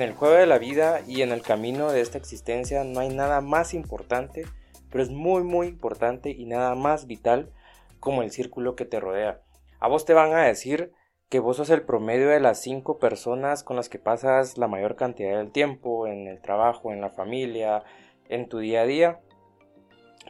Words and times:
En 0.00 0.08
el 0.08 0.14
juego 0.14 0.36
de 0.36 0.46
la 0.46 0.56
vida 0.56 1.02
y 1.06 1.20
en 1.20 1.30
el 1.30 1.42
camino 1.42 1.92
de 1.92 2.00
esta 2.00 2.16
existencia 2.16 2.84
no 2.84 3.00
hay 3.00 3.10
nada 3.10 3.42
más 3.42 3.74
importante, 3.74 4.46
pero 4.90 5.04
es 5.04 5.10
muy 5.10 5.42
muy 5.42 5.66
importante 5.66 6.30
y 6.30 6.46
nada 6.46 6.74
más 6.74 7.06
vital 7.06 7.52
como 7.98 8.22
el 8.22 8.30
círculo 8.30 8.76
que 8.76 8.86
te 8.86 8.98
rodea. 8.98 9.42
A 9.78 9.88
vos 9.88 10.06
te 10.06 10.14
van 10.14 10.32
a 10.32 10.46
decir 10.46 10.94
que 11.28 11.38
vos 11.38 11.58
sos 11.58 11.68
el 11.68 11.82
promedio 11.82 12.30
de 12.30 12.40
las 12.40 12.62
cinco 12.62 12.98
personas 12.98 13.62
con 13.62 13.76
las 13.76 13.90
que 13.90 13.98
pasas 13.98 14.56
la 14.56 14.68
mayor 14.68 14.96
cantidad 14.96 15.36
del 15.36 15.52
tiempo, 15.52 16.06
en 16.06 16.28
el 16.28 16.40
trabajo, 16.40 16.92
en 16.92 17.02
la 17.02 17.10
familia, 17.10 17.84
en 18.30 18.48
tu 18.48 18.60
día 18.60 18.80
a 18.80 18.86
día. 18.86 19.20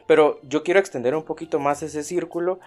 Pero 0.05 0.41
yo 0.43 0.63
quiero 0.63 0.81
extender 0.81 1.15
un 1.15 1.23
poquito 1.23 1.59
más 1.59 1.81
ese 1.81 2.03
círculo 2.03 2.59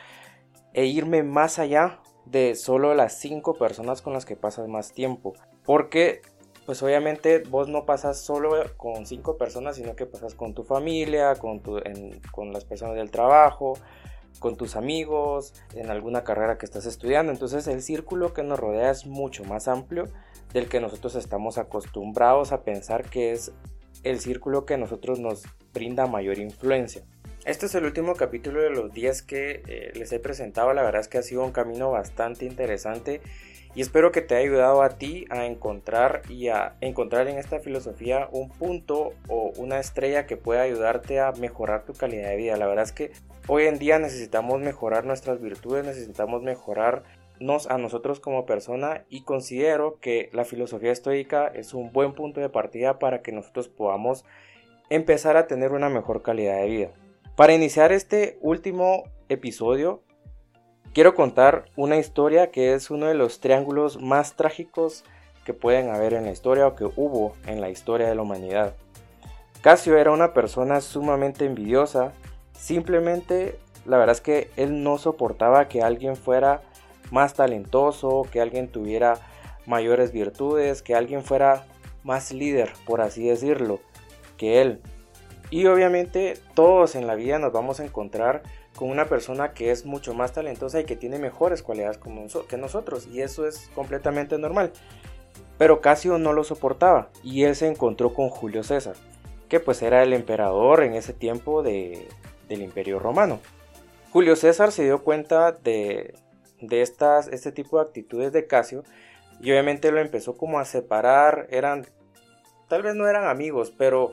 e 0.72 0.86
irme 0.86 1.22
más 1.22 1.58
allá 1.58 2.00
de 2.24 2.54
solo 2.54 2.94
las 2.94 3.20
cinco 3.20 3.58
personas 3.58 4.00
con 4.00 4.14
las 4.14 4.24
que 4.24 4.36
pasas 4.36 4.68
más 4.68 4.94
tiempo. 4.94 5.34
Porque 5.66 6.22
pues 6.66 6.82
obviamente 6.82 7.40
vos 7.40 7.68
no 7.68 7.84
pasas 7.84 8.20
solo 8.20 8.52
con 8.76 9.06
cinco 9.06 9.36
personas, 9.36 9.76
sino 9.76 9.96
que 9.96 10.06
pasas 10.06 10.34
con 10.34 10.54
tu 10.54 10.64
familia, 10.64 11.34
con, 11.34 11.60
tu, 11.60 11.80
con 12.32 12.52
las 12.52 12.64
personas 12.64 12.96
del 12.96 13.10
trabajo, 13.10 13.74
con 14.38 14.56
tus 14.56 14.76
amigos, 14.76 15.54
en 15.74 15.90
alguna 15.90 16.24
carrera 16.24 16.58
que 16.58 16.66
estás 16.66 16.86
estudiando. 16.86 17.32
Entonces 17.32 17.66
el 17.66 17.82
círculo 17.82 18.32
que 18.32 18.42
nos 18.42 18.58
rodea 18.58 18.90
es 18.90 19.06
mucho 19.06 19.44
más 19.44 19.68
amplio 19.68 20.06
del 20.52 20.68
que 20.68 20.80
nosotros 20.80 21.16
estamos 21.16 21.58
acostumbrados 21.58 22.52
a 22.52 22.62
pensar 22.62 23.08
que 23.10 23.32
es 23.32 23.52
el 24.02 24.20
círculo 24.20 24.64
que 24.64 24.74
a 24.74 24.78
nosotros 24.78 25.18
nos 25.18 25.44
brinda 25.72 26.06
mayor 26.06 26.38
influencia. 26.38 27.02
Este 27.44 27.66
es 27.66 27.74
el 27.74 27.84
último 27.84 28.14
capítulo 28.14 28.62
de 28.62 28.70
los 28.70 28.92
10 28.92 29.22
que 29.22 29.62
eh, 29.66 29.92
les 29.94 30.12
he 30.12 30.18
presentado. 30.18 30.72
La 30.72 30.82
verdad 30.82 31.02
es 31.02 31.08
que 31.08 31.18
ha 31.18 31.22
sido 31.22 31.44
un 31.44 31.52
camino 31.52 31.90
bastante 31.90 32.46
interesante 32.46 33.20
y 33.74 33.80
espero 33.80 34.12
que 34.12 34.20
te 34.20 34.36
haya 34.36 34.46
ayudado 34.46 34.82
a 34.82 34.90
ti 34.90 35.26
a 35.30 35.46
encontrar 35.46 36.22
y 36.28 36.48
a 36.48 36.76
encontrar 36.80 37.26
en 37.28 37.38
esta 37.38 37.58
filosofía 37.58 38.28
un 38.30 38.48
punto 38.48 39.12
o 39.28 39.52
una 39.56 39.80
estrella 39.80 40.26
que 40.26 40.36
pueda 40.36 40.62
ayudarte 40.62 41.20
a 41.20 41.32
mejorar 41.32 41.84
tu 41.84 41.92
calidad 41.92 42.28
de 42.28 42.36
vida. 42.36 42.56
La 42.56 42.66
verdad 42.66 42.84
es 42.84 42.92
que 42.92 43.10
hoy 43.48 43.64
en 43.64 43.78
día 43.78 43.98
necesitamos 43.98 44.60
mejorar 44.60 45.04
nuestras 45.04 45.40
virtudes, 45.40 45.84
necesitamos 45.84 46.42
mejorarnos 46.42 47.66
a 47.68 47.78
nosotros 47.78 48.20
como 48.20 48.46
persona 48.46 49.04
y 49.08 49.22
considero 49.22 49.98
que 49.98 50.30
la 50.32 50.44
filosofía 50.44 50.92
estoica 50.92 51.48
es 51.48 51.74
un 51.74 51.92
buen 51.92 52.14
punto 52.14 52.40
de 52.40 52.48
partida 52.48 53.00
para 53.00 53.22
que 53.22 53.32
nosotros 53.32 53.68
podamos 53.68 54.24
empezar 54.88 55.36
a 55.36 55.48
tener 55.48 55.72
una 55.72 55.88
mejor 55.88 56.22
calidad 56.22 56.58
de 56.58 56.66
vida. 56.68 56.90
Para 57.34 57.54
iniciar 57.54 57.90
este 57.90 58.38
último 58.40 59.04
episodio 59.28 60.02
Quiero 60.94 61.16
contar 61.16 61.64
una 61.74 61.96
historia 61.96 62.52
que 62.52 62.72
es 62.72 62.88
uno 62.88 63.06
de 63.06 63.14
los 63.14 63.40
triángulos 63.40 64.00
más 64.00 64.36
trágicos 64.36 65.02
que 65.44 65.52
pueden 65.52 65.90
haber 65.90 66.14
en 66.14 66.24
la 66.24 66.30
historia 66.30 66.68
o 66.68 66.76
que 66.76 66.84
hubo 66.84 67.34
en 67.48 67.60
la 67.60 67.68
historia 67.68 68.06
de 68.06 68.14
la 68.14 68.22
humanidad. 68.22 68.76
Casio 69.60 69.98
era 69.98 70.12
una 70.12 70.32
persona 70.32 70.80
sumamente 70.80 71.46
envidiosa, 71.46 72.12
simplemente 72.56 73.58
la 73.84 73.98
verdad 73.98 74.14
es 74.14 74.20
que 74.20 74.52
él 74.54 74.84
no 74.84 74.98
soportaba 74.98 75.66
que 75.66 75.82
alguien 75.82 76.14
fuera 76.14 76.62
más 77.10 77.34
talentoso, 77.34 78.22
que 78.30 78.40
alguien 78.40 78.68
tuviera 78.68 79.14
mayores 79.66 80.12
virtudes, 80.12 80.80
que 80.80 80.94
alguien 80.94 81.24
fuera 81.24 81.66
más 82.04 82.30
líder, 82.30 82.72
por 82.86 83.00
así 83.00 83.26
decirlo, 83.26 83.80
que 84.36 84.62
él. 84.62 84.80
Y 85.50 85.66
obviamente 85.66 86.38
todos 86.54 86.94
en 86.94 87.06
la 87.06 87.14
vida 87.14 87.38
nos 87.38 87.52
vamos 87.52 87.80
a 87.80 87.84
encontrar 87.84 88.42
con 88.74 88.90
una 88.90 89.06
persona 89.06 89.52
que 89.52 89.70
es 89.70 89.84
mucho 89.84 90.14
más 90.14 90.32
talentosa 90.32 90.80
y 90.80 90.84
que 90.84 90.96
tiene 90.96 91.18
mejores 91.18 91.62
cualidades 91.62 91.98
que 92.48 92.56
nosotros. 92.56 93.06
Y 93.06 93.20
eso 93.20 93.46
es 93.46 93.70
completamente 93.74 94.38
normal. 94.38 94.72
Pero 95.58 95.80
Casio 95.80 96.18
no 96.18 96.32
lo 96.32 96.44
soportaba 96.44 97.10
y 97.22 97.44
él 97.44 97.54
se 97.54 97.68
encontró 97.68 98.12
con 98.12 98.28
Julio 98.28 98.64
César, 98.64 98.96
que 99.48 99.60
pues 99.60 99.82
era 99.82 100.02
el 100.02 100.12
emperador 100.12 100.82
en 100.82 100.94
ese 100.94 101.12
tiempo 101.12 101.62
de, 101.62 102.08
del 102.48 102.62
imperio 102.62 102.98
romano. 102.98 103.38
Julio 104.10 104.34
César 104.36 104.72
se 104.72 104.84
dio 104.84 105.02
cuenta 105.02 105.52
de, 105.52 106.14
de 106.60 106.82
estas, 106.82 107.28
este 107.28 107.52
tipo 107.52 107.78
de 107.78 107.84
actitudes 107.84 108.32
de 108.32 108.46
Casio 108.46 108.82
y 109.40 109.50
obviamente 109.50 109.90
lo 109.92 110.00
empezó 110.00 110.36
como 110.36 110.58
a 110.58 110.64
separar, 110.64 111.46
eran, 111.50 111.86
tal 112.68 112.82
vez 112.82 112.94
no 112.94 113.08
eran 113.08 113.26
amigos, 113.26 113.72
pero 113.76 114.12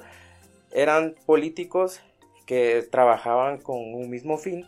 eran 0.71 1.15
políticos 1.25 2.01
que 2.45 2.83
trabajaban 2.91 3.59
con 3.59 3.77
un 3.77 4.09
mismo 4.09 4.37
fin, 4.37 4.65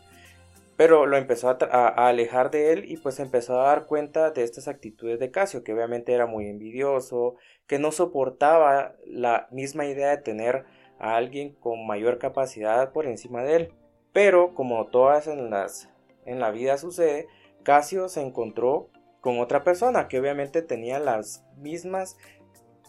pero 0.76 1.06
lo 1.06 1.16
empezó 1.16 1.50
a, 1.50 2.08
alejar 2.08 2.50
de 2.50 2.72
él 2.72 2.90
y 2.90 2.96
pues 2.96 3.20
empezó 3.20 3.60
a 3.60 3.66
dar 3.66 3.86
cuenta 3.86 4.30
de 4.30 4.42
estas 4.42 4.68
actitudes 4.68 5.20
de 5.20 5.30
Casio, 5.30 5.62
que 5.62 5.72
obviamente 5.72 6.12
era 6.12 6.26
muy 6.26 6.46
envidioso, 6.46 7.36
que 7.66 7.78
no 7.78 7.92
soportaba 7.92 8.94
la 9.06 9.48
misma 9.50 9.86
idea 9.86 10.10
de 10.10 10.18
tener 10.18 10.64
a 10.98 11.16
alguien 11.16 11.54
con 11.54 11.86
mayor 11.86 12.18
capacidad 12.18 12.92
por 12.92 13.06
encima 13.06 13.42
de 13.42 13.56
él. 13.56 13.72
Pero 14.12 14.54
como 14.54 14.86
todas 14.86 15.26
en, 15.26 15.50
las, 15.50 15.88
en 16.24 16.40
la 16.40 16.50
vida 16.50 16.76
sucede, 16.78 17.26
Casio 17.62 18.08
se 18.08 18.20
encontró 18.20 18.90
con 19.20 19.40
otra 19.40 19.64
persona 19.64 20.06
que 20.06 20.20
obviamente 20.20 20.60
tenía 20.60 20.98
las 20.98 21.44
mismas, 21.56 22.18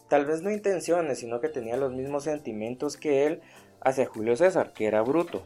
tal 0.07 0.25
vez 0.25 0.41
no 0.41 0.51
intenciones, 0.51 1.19
sino 1.19 1.39
que 1.39 1.49
tenía 1.49 1.77
los 1.77 1.93
mismos 1.93 2.23
sentimientos 2.23 2.97
que 2.97 3.25
él, 3.25 3.41
hacia 3.81 4.05
Julio 4.05 4.35
César, 4.35 4.73
que 4.73 4.85
era 4.85 5.01
Bruto. 5.01 5.43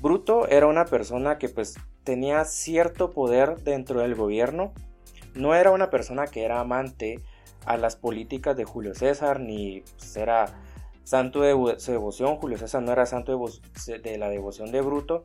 Bruto 0.00 0.46
era 0.48 0.66
una 0.66 0.84
persona 0.84 1.38
que 1.38 1.48
pues 1.48 1.76
tenía 2.04 2.44
cierto 2.44 3.10
poder 3.10 3.62
dentro 3.62 4.00
del 4.00 4.14
gobierno, 4.14 4.72
no 5.34 5.54
era 5.54 5.70
una 5.70 5.90
persona 5.90 6.26
que 6.26 6.44
era 6.44 6.60
amante 6.60 7.22
a 7.64 7.76
las 7.76 7.96
políticas 7.96 8.56
de 8.56 8.64
Julio 8.64 8.94
César, 8.94 9.40
ni 9.40 9.82
pues, 9.98 10.16
era 10.16 10.46
santo 11.04 11.40
de 11.42 11.78
su 11.78 11.92
devoción, 11.92 12.36
Julio 12.36 12.58
César 12.58 12.82
no 12.82 12.92
era 12.92 13.06
santo 13.06 13.50
de, 13.86 13.98
de 13.98 14.18
la 14.18 14.28
devoción 14.28 14.70
de 14.70 14.80
Bruto, 14.80 15.24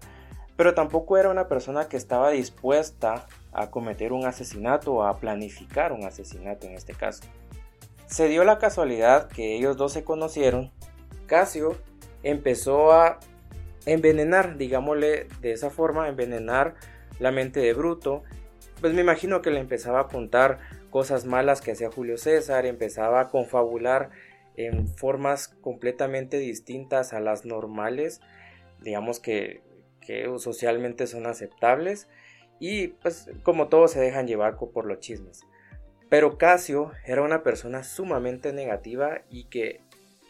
pero 0.55 0.73
tampoco 0.73 1.17
era 1.17 1.29
una 1.29 1.47
persona 1.47 1.87
que 1.87 1.97
estaba 1.97 2.29
dispuesta 2.31 3.25
a 3.51 3.69
cometer 3.71 4.13
un 4.13 4.25
asesinato 4.25 4.93
o 4.93 5.03
a 5.03 5.17
planificar 5.17 5.91
un 5.91 6.05
asesinato 6.05 6.67
en 6.67 6.73
este 6.73 6.93
caso. 6.93 7.23
Se 8.11 8.27
dio 8.27 8.43
la 8.43 8.59
casualidad 8.59 9.29
que 9.29 9.55
ellos 9.55 9.77
dos 9.77 9.93
se 9.93 10.03
conocieron. 10.03 10.69
Casio 11.27 11.77
empezó 12.23 12.91
a 12.91 13.19
envenenar, 13.85 14.57
digámosle 14.57 15.27
de 15.39 15.53
esa 15.53 15.69
forma, 15.69 16.09
envenenar 16.09 16.75
la 17.19 17.31
mente 17.31 17.61
de 17.61 17.73
Bruto. 17.73 18.23
Pues 18.81 18.93
me 18.93 18.99
imagino 18.99 19.41
que 19.41 19.49
le 19.49 19.61
empezaba 19.61 20.01
a 20.01 20.07
contar 20.09 20.59
cosas 20.89 21.23
malas 21.23 21.61
que 21.61 21.71
hacía 21.71 21.89
Julio 21.89 22.17
César, 22.17 22.65
empezaba 22.65 23.21
a 23.21 23.29
confabular 23.29 24.09
en 24.57 24.89
formas 24.89 25.47
completamente 25.47 26.37
distintas 26.37 27.13
a 27.13 27.21
las 27.21 27.45
normales, 27.45 28.19
digamos 28.81 29.21
que, 29.21 29.61
que 30.01 30.29
socialmente 30.37 31.07
son 31.07 31.27
aceptables, 31.27 32.09
y 32.59 32.89
pues 32.89 33.29
como 33.43 33.69
todos 33.69 33.91
se 33.91 34.01
dejan 34.01 34.27
llevar 34.27 34.57
por 34.57 34.85
los 34.85 34.99
chismes. 34.99 35.45
Pero 36.11 36.37
Casio 36.37 36.91
era 37.07 37.23
una 37.23 37.41
persona 37.41 37.83
sumamente 37.83 38.53
negativa 38.53 39.21
y 39.31 39.45
que 39.45 39.81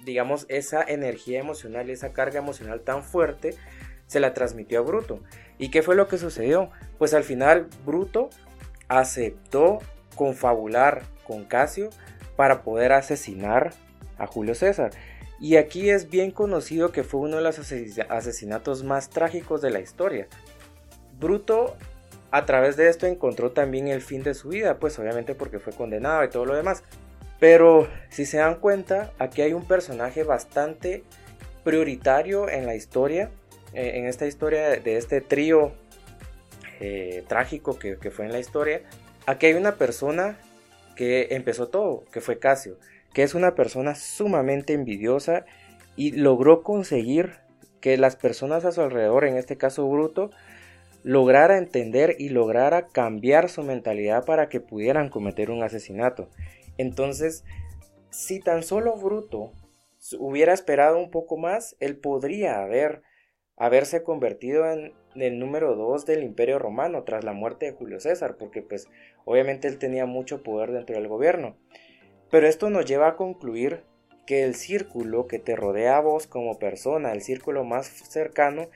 digamos, 0.04 0.46
esa 0.50 0.84
energía 0.84 1.40
emocional 1.40 1.90
esa 1.90 2.14
carga 2.14 2.40
emocional 2.40 2.82
tan 2.82 3.04
fuerte 3.04 3.56
se 4.08 4.20
la 4.20 4.34
transmitió 4.34 4.80
a 4.80 4.84
Bruto. 4.84 5.22
¿Y 5.58 5.70
qué 5.70 5.82
fue 5.82 5.96
lo 5.96 6.08
que 6.08 6.18
sucedió? 6.18 6.70
Pues 6.98 7.14
al 7.14 7.24
final 7.24 7.68
Bruto 7.86 8.30
aceptó 8.88 9.80
confabular 10.16 11.04
con 11.26 11.46
Casio 11.46 11.90
para 12.36 12.64
poder 12.64 12.92
asesinar 12.92 13.74
a 14.18 14.28
Julio 14.28 14.54
César. 14.54 14.92
Y 15.40 15.56
aquí 15.56 15.90
es 15.90 16.10
bien 16.10 16.32
conocido 16.32 16.92
que 16.92 17.04
fue 17.04 17.22
uno 17.22 17.38
de 17.38 17.44
los 17.44 17.58
asesinatos 17.58 18.84
más 18.84 19.10
trágicos 19.10 19.62
de 19.62 19.72
la 19.72 19.80
historia. 19.80 20.28
Bruto 21.20 21.76
a 22.32 22.46
través 22.46 22.78
de 22.78 22.90
esto 22.90 23.06
encontró 23.06 23.52
también 23.52 23.88
el 23.88 24.02
fin 24.02 24.24
de 24.24 24.34
su 24.34 24.50
vida, 24.50 24.80
pues 24.80 24.98
obviamente 25.00 25.36
porque 25.36 25.60
fue 25.60 25.74
condenado 25.74 26.24
y 26.24 26.30
todo 26.30 26.46
lo 26.46 26.56
demás. 26.56 26.84
Pero 27.40 27.88
si 28.10 28.26
se 28.26 28.38
dan 28.38 28.56
cuenta, 28.56 29.12
aquí 29.20 29.42
hay 29.42 29.54
un 29.54 29.68
personaje 29.68 30.24
bastante 30.24 31.04
prioritario 31.64 32.50
en 32.50 32.66
la 32.66 32.76
historia, 32.76 33.32
eh, 33.74 33.94
en 33.96 34.06
esta 34.06 34.28
historia 34.28 34.70
de 34.80 34.98
este 34.98 35.22
trío 35.22 35.74
eh, 36.80 37.24
trágico 37.28 37.78
que, 37.78 37.98
que 37.98 38.12
fue 38.12 38.26
en 38.26 38.32
la 38.32 38.40
historia. 38.40 38.82
Aquí 39.26 39.48
hay 39.48 39.54
una 39.54 39.76
persona 39.76 40.38
que 40.96 41.28
empezó 41.32 41.68
todo, 41.68 42.06
que 42.12 42.22
fue 42.22 42.40
Casio, 42.40 42.78
que 43.14 43.24
es 43.24 43.36
una 43.36 43.56
persona 43.56 43.96
sumamente 43.96 44.74
envidiosa 44.74 45.46
y 45.96 46.12
logró 46.12 46.64
conseguir 46.64 47.42
que 47.82 47.98
las 47.98 48.16
personas 48.16 48.64
a 48.64 48.72
su 48.72 48.82
alrededor, 48.82 49.26
en 49.26 49.36
este 49.36 49.58
caso 49.58 49.88
Bruto, 49.88 50.32
lograra 51.04 51.58
entender 51.58 52.16
y 52.20 52.30
lograra 52.30 52.88
cambiar 52.88 53.50
su 53.50 53.64
mentalidad 53.64 54.26
para 54.26 54.50
que 54.50 54.60
pudieran 54.60 55.10
cometer 55.10 55.50
un 55.50 55.64
asesinato. 55.64 56.30
Entonces, 56.78 57.44
si 58.10 58.40
tan 58.40 58.64
solo 58.64 58.96
Bruto 58.96 59.52
hubiera 60.20 60.54
esperado 60.54 60.98
un 60.98 61.12
poco 61.12 61.38
más, 61.38 61.76
él 61.80 61.98
podría 61.98 62.62
haber 62.62 63.04
haberse 63.58 64.02
convertido 64.02 64.72
en 64.72 64.94
el 65.14 65.38
número 65.38 65.76
2 65.76 66.08
del 66.08 66.24
Imperio 66.24 66.58
Romano 66.58 67.04
tras 67.04 67.24
la 67.24 67.34
muerte 67.34 67.68
de 67.68 67.74
Julio 67.74 68.00
César, 68.00 68.38
porque 68.38 68.64
pues 68.64 68.88
obviamente 69.24 69.68
él 69.68 69.78
tenía 69.78 70.08
mucho 70.08 70.42
poder 70.42 70.72
dentro 70.72 70.96
del 70.96 71.08
gobierno. 71.08 71.56
Pero 72.32 72.48
esto 72.48 72.72
nos 72.72 72.86
lleva 72.86 73.10
a 73.10 73.16
concluir 73.16 73.84
que 74.26 74.44
el 74.44 74.56
círculo 74.56 75.28
que 75.28 75.38
te 75.38 75.56
rodea 75.56 75.98
a 75.98 76.02
vos 76.02 76.26
como 76.26 76.58
persona, 76.58 77.12
el 77.12 77.22
círculo 77.22 77.64
más 77.64 77.88
cercano, 77.88 78.70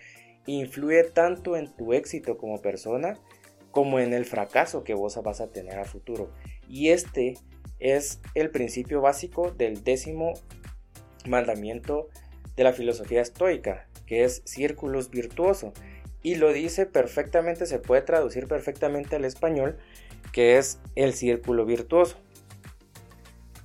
influye 0.45 1.03
tanto 1.03 1.55
en 1.55 1.75
tu 1.75 1.93
éxito 1.93 2.37
como 2.37 2.61
persona 2.61 3.19
como 3.71 3.99
en 3.99 4.13
el 4.13 4.23
fracaso 4.23 4.85
que 4.85 4.93
vos 4.93 5.21
vas 5.21 5.41
a 5.41 5.51
tener 5.51 5.77
a 5.77 5.83
futuro. 5.83 6.31
Y 6.69 6.91
este 6.91 7.33
es 7.79 8.21
el 8.33 8.49
principio 8.49 9.01
básico 9.01 9.51
del 9.51 9.83
décimo 9.83 10.33
mandamiento 11.27 12.07
de 12.55 12.63
la 12.63 12.71
filosofía 12.71 13.21
estoica, 13.21 13.89
que 14.05 14.23
es 14.23 14.41
círculos 14.45 15.09
virtuoso. 15.09 15.73
Y 16.23 16.35
lo 16.35 16.53
dice 16.53 16.85
perfectamente, 16.85 17.65
se 17.65 17.79
puede 17.79 18.01
traducir 18.01 18.47
perfectamente 18.47 19.17
al 19.17 19.25
español, 19.25 19.77
que 20.31 20.57
es 20.57 20.79
el 20.95 21.13
círculo 21.13 21.65
virtuoso. 21.65 22.17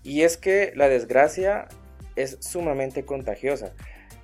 Y 0.02 0.22
es 0.22 0.36
que 0.36 0.72
la 0.74 0.88
desgracia 0.88 1.68
es 2.16 2.38
sumamente 2.40 3.04
contagiosa. 3.04 3.74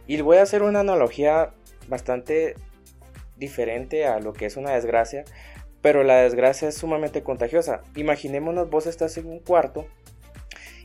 Y 0.09 0.21
voy 0.21 0.39
a 0.39 0.43
hacer 0.43 0.63
una 0.63 0.81
analogía 0.81 1.55
bastante 1.89 2.55
diferente 3.37 4.07
a 4.07 4.21
lo 4.21 4.33
que 4.33 4.47
es 4.47 4.57
una 4.57 4.73
desgracia, 4.73 5.25
pero 5.83 6.03
la 6.03 6.17
desgracia 6.17 6.69
es 6.69 6.77
sumamente 6.77 7.23
contagiosa. 7.23 7.83
Imaginémonos, 7.95 8.71
vos 8.71 8.87
estás 8.87 9.17
en 9.19 9.27
un 9.27 9.41
cuarto 9.41 9.87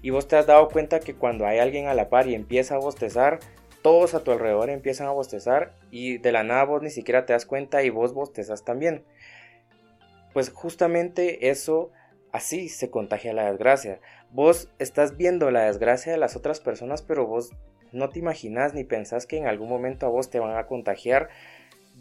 y 0.01 0.09
vos 0.09 0.27
te 0.27 0.36
has 0.36 0.48
dado 0.48 0.68
cuenta 0.69 1.00
que 1.00 1.15
cuando 1.15 1.45
hay 1.45 1.59
alguien 1.59 1.88
a 1.88 1.94
la 1.94 2.09
par 2.09 2.27
y 2.27 2.36
empieza 2.36 2.75
a 2.75 2.80
bostezar, 2.80 3.39
todos 3.81 4.13
a 4.13 4.24
tu 4.24 4.31
alrededor 4.31 4.69
empiezan 4.69 5.07
a 5.07 5.12
bostezar 5.12 5.74
y 5.89 6.18
de 6.18 6.31
la 6.31 6.44
nada 6.44 6.65
vos 6.65 6.81
ni 6.81 6.89
siquiera 6.89 7.25
te 7.25 7.33
das 7.33 7.45
cuenta 7.45 7.83
y 7.83 7.89
vos 7.89 8.13
bostezas 8.13 8.63
también. 8.63 9.03
Pues 10.33 10.50
justamente 10.50 11.50
eso 11.50 11.92
así 12.31 12.69
se 12.69 12.89
contagia 12.89 13.33
la 13.33 13.50
desgracia. 13.50 14.00
Vos 14.31 14.69
estás 14.80 15.18
viendo 15.18 15.51
la 15.51 15.63
desgracia 15.63 16.12
de 16.12 16.18
las 16.18 16.36
otras 16.36 16.59
personas, 16.59 17.01
pero 17.01 17.27
vos 17.27 17.51
no 17.91 18.09
te 18.09 18.19
imaginas 18.19 18.73
ni 18.73 18.83
pensás 18.83 19.25
que 19.25 19.38
en 19.38 19.47
algún 19.47 19.69
momento 19.69 20.05
a 20.05 20.09
vos 20.09 20.29
te 20.29 20.39
van 20.39 20.57
a 20.57 20.65
contagiar 20.65 21.29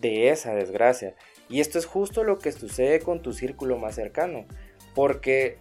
de 0.01 0.31
esa 0.31 0.55
desgracia. 0.55 1.15
Y 1.49 1.61
esto 1.61 1.79
es 1.79 1.87
justo 1.87 2.25
lo 2.25 2.39
que 2.39 2.53
sucede 2.53 3.01
con 3.01 3.23
tu 3.23 3.33
círculo 3.33 3.79
más 3.79 3.95
cercano. 3.97 4.47
Porque 4.95 5.59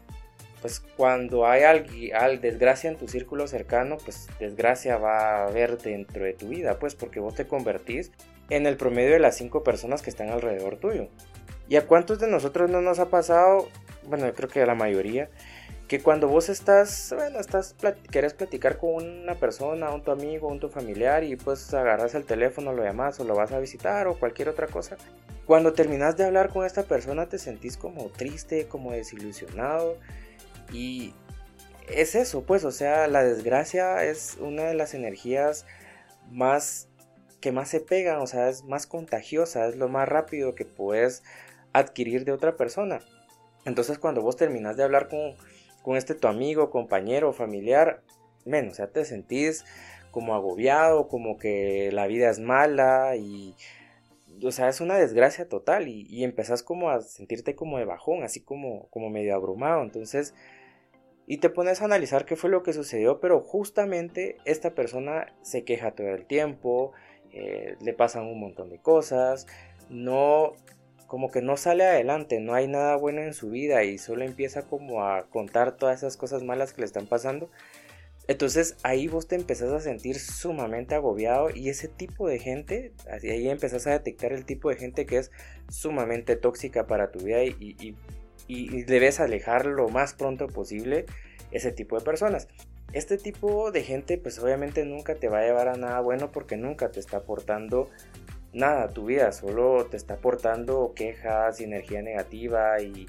pues 0.62 0.82
cuando 0.98 1.48
hay 1.48 1.64
al 1.64 2.42
desgracia 2.42 2.90
en 2.90 2.98
tu 2.98 3.08
círculo 3.08 3.48
cercano, 3.48 3.98
pues 4.04 4.28
desgracia 4.40 4.98
va 4.98 5.20
a 5.20 5.48
haber 5.48 5.78
dentro 5.78 6.26
de 6.26 6.34
tu 6.34 6.50
vida, 6.50 6.80
pues 6.80 6.96
porque 6.96 7.20
vos 7.20 7.34
te 7.34 7.48
convertís 7.48 8.12
en 8.50 8.66
el 8.66 8.76
promedio 8.76 9.12
de 9.12 9.20
las 9.20 9.38
cinco 9.38 9.64
personas 9.64 10.02
que 10.02 10.10
están 10.10 10.30
alrededor 10.30 10.78
tuyo. 10.78 11.08
¿Y 11.70 11.76
a 11.76 11.86
cuántos 11.86 12.20
de 12.20 12.28
nosotros 12.28 12.70
no 12.70 12.82
nos 12.82 13.00
ha 13.00 13.10
pasado? 13.10 13.70
Bueno, 14.08 14.26
yo 14.26 14.34
creo 14.34 14.50
que 14.50 14.62
a 14.62 14.66
la 14.66 14.76
mayoría, 14.76 15.30
que 15.90 16.04
cuando 16.04 16.28
vos 16.28 16.50
estás, 16.50 17.12
bueno, 17.18 17.40
estás, 17.40 17.76
querés 18.12 18.36
platicar 18.36 18.78
con 18.78 18.94
una 18.94 19.34
persona, 19.40 19.90
un 19.90 20.04
tu 20.04 20.12
amigo, 20.12 20.48
un 20.48 20.60
tu 20.60 20.70
familiar 20.70 21.24
y 21.24 21.36
pues 21.36 21.74
agarras 21.74 22.14
el 22.14 22.26
teléfono, 22.26 22.74
lo 22.74 22.84
llamas 22.84 23.20
o 23.20 23.24
lo 23.24 23.34
vas 23.36 23.52
a 23.52 23.60
visitar 23.60 24.08
o 24.08 24.20
cualquier 24.20 24.50
otra 24.50 24.68
cosa. 24.68 24.98
Cuando 25.48 25.74
terminas 25.74 26.16
de 26.16 26.26
hablar 26.26 26.50
con 26.50 26.64
esta 26.64 26.84
persona 26.84 27.28
te 27.28 27.40
sentís 27.40 27.76
como 27.76 28.10
triste, 28.10 28.68
como 28.68 28.92
desilusionado 28.92 29.98
y 30.72 31.16
es 31.88 32.14
eso, 32.14 32.44
pues, 32.44 32.66
o 32.66 32.72
sea, 32.72 33.08
la 33.08 33.24
desgracia 33.24 34.06
es 34.06 34.38
una 34.40 34.66
de 34.66 34.76
las 34.76 34.94
energías 34.94 35.66
más 36.30 36.88
que 37.42 37.52
más 37.52 37.68
se 37.68 37.80
pegan, 37.80 38.18
o 38.18 38.28
sea, 38.28 38.50
es 38.50 38.64
más 38.64 38.86
contagiosa, 38.86 39.66
es 39.68 39.76
lo 39.76 39.88
más 39.88 40.08
rápido 40.08 40.54
que 40.54 40.66
puedes 40.66 41.24
adquirir 41.74 42.26
de 42.26 42.32
otra 42.32 42.58
persona. 42.58 43.00
Entonces, 43.66 43.98
cuando 43.98 44.22
vos 44.22 44.36
terminas 44.36 44.78
de 44.78 44.84
hablar 44.84 45.08
con 45.08 45.36
con 45.84 45.98
este 45.98 46.16
tu 46.16 46.28
amigo, 46.28 46.70
compañero, 46.70 47.34
familiar, 47.34 48.04
menos, 48.46 48.74
o 48.74 48.76
sea, 48.76 48.88
te 48.92 49.06
sentís 49.06 49.66
como 50.12 50.34
agobiado, 50.34 51.08
como 51.08 51.38
que 51.38 51.92
la 51.92 52.08
vida 52.08 52.30
es 52.30 52.40
mala 52.40 53.16
y, 53.16 53.56
o 54.44 54.52
sea, 54.52 54.70
es 54.70 54.82
una 54.82 54.98
desgracia 54.98 55.48
total 55.48 55.88
y, 55.88 56.08
y 56.10 56.24
empezás 56.24 56.64
como 56.64 56.90
a 56.90 57.02
sentirte 57.02 57.56
como 57.56 57.78
de 57.78 57.86
bajón, 57.86 58.24
así 58.24 58.42
como, 58.42 58.88
como 58.90 59.10
medio 59.10 59.36
abrumado, 59.36 59.84
entonces, 59.84 60.34
y 61.28 61.38
te 61.38 61.50
pones 61.50 61.82
a 61.82 61.86
analizar 61.86 62.26
qué 62.26 62.36
fue 62.36 62.50
lo 62.50 62.64
que 62.64 62.74
sucedió, 62.74 63.20
pero 63.20 63.42
justamente 63.42 64.38
esta 64.46 64.74
persona 64.74 65.34
se 65.42 65.64
queja 65.64 65.92
todo 65.92 66.08
el 66.08 66.26
tiempo, 66.26 66.94
eh, 67.32 67.76
le 67.82 67.94
pasan 67.94 68.26
un 68.26 68.40
montón 68.40 68.70
de 68.70 68.80
cosas, 68.80 69.46
no 69.90 70.54
como 71.10 71.32
que 71.32 71.42
no 71.42 71.58
sale 71.58 71.86
adelante, 71.86 72.40
no 72.40 72.54
hay 72.54 72.68
nada 72.68 72.96
bueno 72.96 73.22
en 73.24 73.34
su 73.34 73.50
vida 73.50 73.84
y 73.84 73.98
solo 73.98 74.24
empieza 74.24 74.62
como 74.68 75.04
a 75.04 75.24
contar 75.24 75.76
todas 75.76 75.98
esas 75.98 76.18
cosas 76.18 76.44
malas 76.44 76.72
que 76.72 76.82
le 76.82 76.86
están 76.86 77.08
pasando. 77.08 77.50
Entonces 78.28 78.78
ahí 78.84 79.08
vos 79.08 79.28
te 79.28 79.36
empezás 79.36 79.72
a 79.72 79.80
sentir 79.80 80.20
sumamente 80.20 80.94
agobiado 80.94 81.50
y 81.50 81.70
ese 81.70 81.88
tipo 81.88 82.28
de 82.28 82.38
gente, 82.38 82.94
ahí 83.24 83.50
empezás 83.50 83.88
a 83.88 83.92
detectar 83.92 84.34
el 84.34 84.46
tipo 84.46 84.70
de 84.70 84.76
gente 84.76 85.08
que 85.08 85.18
es 85.18 85.32
sumamente 85.68 86.36
tóxica 86.36 86.86
para 86.86 87.12
tu 87.12 87.26
vida 87.26 87.44
y, 87.44 87.96
debes 88.48 89.20
alejar 89.20 89.66
lo 89.66 89.90
más 89.90 90.14
pronto 90.14 90.46
posible 90.46 91.08
ese 91.50 91.72
tipo 91.72 91.98
de 91.98 92.06
personas. 92.06 92.48
Este 92.94 93.18
tipo 93.18 93.72
de 93.72 93.82
gente 93.82 94.20
pues 94.20 94.38
obviamente 94.38 94.86
nunca 94.86 95.16
te 95.16 95.28
va 95.28 95.40
a 95.40 95.44
llevar 95.44 95.70
a 95.70 95.76
nada 95.76 96.02
bueno 96.02 96.32
porque 96.32 96.56
nunca 96.56 96.92
te 96.92 97.00
está 97.00 97.18
aportando 97.18 97.90
nada 98.54 98.90
tu 98.90 99.06
vida, 99.06 99.32
solo 99.32 99.86
te 99.86 99.98
está 99.98 100.16
aportando 100.16 100.94
quejas 100.96 101.60
y 101.60 101.66
energía 101.66 102.02
negativa 102.02 102.82
y 102.82 103.08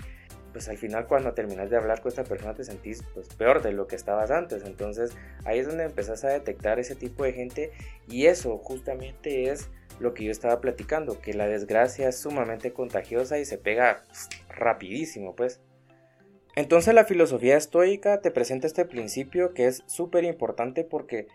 pues 0.52 0.68
al 0.68 0.78
final 0.78 1.06
cuando 1.06 1.32
terminas 1.32 1.70
de 1.70 1.76
hablar 1.76 2.00
con 2.00 2.08
esta 2.08 2.24
persona 2.24 2.54
te 2.54 2.64
sentís 2.64 3.04
pues 3.14 3.28
peor 3.28 3.62
de 3.62 3.72
lo 3.72 3.86
que 3.86 3.96
estabas 3.96 4.30
antes. 4.30 4.64
Entonces 4.64 5.12
ahí 5.44 5.58
es 5.58 5.66
donde 5.66 5.84
empezás 5.84 6.24
a 6.24 6.28
detectar 6.28 6.78
ese 6.78 6.96
tipo 6.96 7.24
de 7.24 7.32
gente 7.32 7.72
y 8.08 8.26
eso 8.26 8.58
justamente 8.58 9.50
es 9.50 9.68
lo 9.98 10.14
que 10.14 10.24
yo 10.24 10.30
estaba 10.30 10.60
platicando, 10.60 11.20
que 11.20 11.34
la 11.34 11.46
desgracia 11.46 12.08
es 12.08 12.18
sumamente 12.18 12.72
contagiosa 12.72 13.38
y 13.38 13.44
se 13.44 13.58
pega 13.58 14.02
pues, 14.06 14.28
rapidísimo 14.48 15.34
pues. 15.34 15.60
Entonces 16.56 16.94
la 16.94 17.04
filosofía 17.04 17.56
estoica 17.56 18.20
te 18.20 18.30
presenta 18.30 18.66
este 18.66 18.84
principio 18.84 19.54
que 19.54 19.66
es 19.66 19.82
súper 19.86 20.24
importante 20.24 20.84
porque 20.84 21.28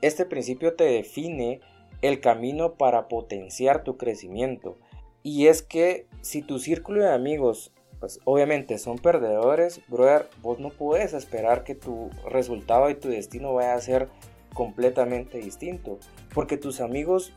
este 0.00 0.26
principio 0.26 0.74
te 0.74 0.84
define 0.84 1.60
el 2.02 2.20
camino 2.20 2.74
para 2.74 3.08
potenciar 3.08 3.84
tu 3.84 3.96
crecimiento. 3.96 4.76
Y 5.22 5.46
es 5.46 5.62
que 5.62 6.06
si 6.20 6.42
tu 6.42 6.58
círculo 6.58 7.02
de 7.02 7.12
amigos, 7.12 7.72
pues 8.00 8.18
obviamente 8.24 8.78
son 8.78 8.98
perdedores, 8.98 9.80
brother, 9.88 10.28
vos 10.42 10.58
no 10.58 10.70
puedes 10.70 11.12
esperar 11.12 11.62
que 11.62 11.76
tu 11.76 12.10
resultado 12.28 12.90
y 12.90 12.96
tu 12.96 13.08
destino 13.08 13.54
vaya 13.54 13.74
a 13.74 13.80
ser 13.80 14.08
completamente 14.52 15.38
distinto. 15.38 15.98
Porque 16.34 16.56
tus 16.56 16.80
amigos, 16.80 17.32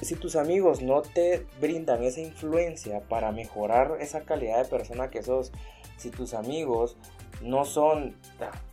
si 0.00 0.14
tus 0.14 0.36
amigos 0.36 0.80
no 0.80 1.02
te 1.02 1.46
brindan 1.60 2.02
esa 2.02 2.22
influencia 2.22 3.00
para 3.08 3.32
mejorar 3.32 3.98
esa 4.00 4.22
calidad 4.22 4.62
de 4.62 4.70
persona 4.70 5.10
que 5.10 5.22
sos, 5.22 5.52
si 5.98 6.10
tus 6.10 6.32
amigos 6.32 6.96
no 7.42 7.66
son, 7.66 8.16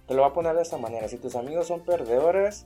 te 0.07 0.13
lo 0.13 0.21
voy 0.21 0.31
a 0.31 0.33
poner 0.33 0.55
de 0.55 0.61
esta 0.61 0.77
manera, 0.77 1.09
si 1.09 1.17
tus 1.17 1.35
amigos 1.35 1.67
son 1.67 1.81
perdedores, 1.81 2.65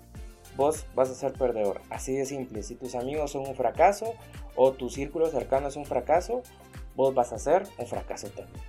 vos 0.56 0.86
vas 0.96 1.10
a 1.10 1.16
ser 1.16 1.34
perdedor. 1.34 1.82
Así 1.90 2.16
de 2.16 2.26
simple. 2.26 2.64
Si 2.64 2.76
tus 2.76 2.96
amigos 2.96 3.32
son 3.32 3.48
un 3.48 3.56
fracaso 3.56 4.16
o 4.56 4.74
tu 4.74 4.90
círculo 4.90 5.28
cercano 5.28 5.68
es 5.68 5.76
un 5.76 5.86
fracaso, 5.86 6.44
vos 6.96 7.14
vas 7.14 7.34
a 7.34 7.40
ser 7.40 7.64
un 7.78 7.88
fracaso 7.88 8.28
también. 8.30 8.64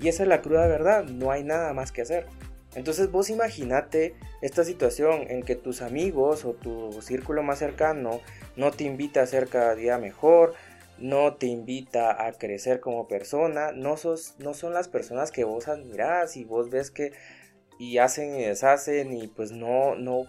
Y 0.00 0.08
esa 0.08 0.24
es 0.24 0.28
la 0.28 0.42
cruda 0.42 0.66
verdad, 0.66 1.04
no 1.04 1.30
hay 1.30 1.44
nada 1.44 1.72
más 1.72 1.92
que 1.92 2.02
hacer. 2.02 2.26
Entonces 2.74 3.10
vos 3.10 3.28
imaginate 3.28 4.14
esta 4.40 4.64
situación 4.64 5.30
en 5.30 5.42
que 5.42 5.56
tus 5.56 5.82
amigos 5.82 6.44
o 6.44 6.54
tu 6.54 7.00
círculo 7.02 7.42
más 7.42 7.58
cercano 7.58 8.20
no 8.56 8.70
te 8.70 8.84
invita 8.84 9.22
a 9.22 9.26
ser 9.26 9.48
cada 9.48 9.74
día 9.74 9.98
mejor, 9.98 10.54
no 10.98 11.34
te 11.34 11.46
invita 11.46 12.26
a 12.26 12.32
crecer 12.32 12.80
como 12.80 13.08
persona, 13.08 13.72
no, 13.72 13.96
sos, 13.96 14.36
no 14.38 14.54
son 14.54 14.72
las 14.72 14.88
personas 14.88 15.30
que 15.30 15.44
vos 15.44 15.68
admirás 15.68 16.36
y 16.36 16.44
vos 16.44 16.70
ves 16.70 16.90
que 16.90 17.12
y 17.78 17.98
hacen 17.98 18.36
y 18.36 18.44
deshacen 18.44 19.12
y 19.12 19.26
pues 19.26 19.52
no, 19.52 19.94
no 19.96 20.24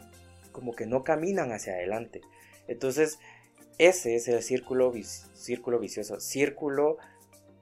como 0.54 0.72
que 0.72 0.86
no 0.86 1.04
caminan 1.04 1.52
hacia 1.52 1.74
adelante. 1.74 2.22
Entonces, 2.70 3.20
ese 3.78 4.16
es 4.16 4.30
el 4.30 4.42
círculo, 4.42 4.94
círculo 5.34 5.80
vicioso, 5.80 6.22
círculo 6.22 6.98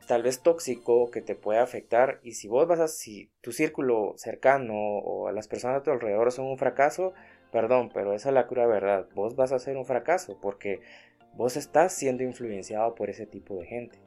tal 0.07 0.23
vez 0.23 0.41
tóxico 0.41 1.09
que 1.09 1.21
te 1.21 1.35
puede 1.35 1.59
afectar 1.59 2.19
y 2.21 2.33
si 2.33 2.47
vos 2.47 2.67
vas 2.67 2.79
a, 2.79 2.87
si 2.89 3.29
tu 3.39 3.53
círculo 3.53 4.13
cercano 4.17 4.73
o 4.75 5.31
las 5.31 5.47
personas 5.47 5.77
a 5.77 5.83
tu 5.83 5.91
alrededor 5.91 6.31
son 6.31 6.47
un 6.47 6.57
fracaso, 6.57 7.13
perdón, 7.51 7.89
pero 7.93 8.13
esa 8.13 8.29
es 8.29 8.35
la 8.35 8.45
cruda 8.45 8.65
verdad, 8.65 9.07
vos 9.15 9.35
vas 9.35 9.53
a 9.53 9.59
ser 9.59 9.77
un 9.77 9.85
fracaso 9.85 10.37
porque 10.41 10.81
vos 11.33 11.55
estás 11.55 11.93
siendo 11.93 12.23
influenciado 12.23 12.93
por 12.93 13.09
ese 13.09 13.25
tipo 13.25 13.55
de 13.55 13.67
gente. 13.67 13.99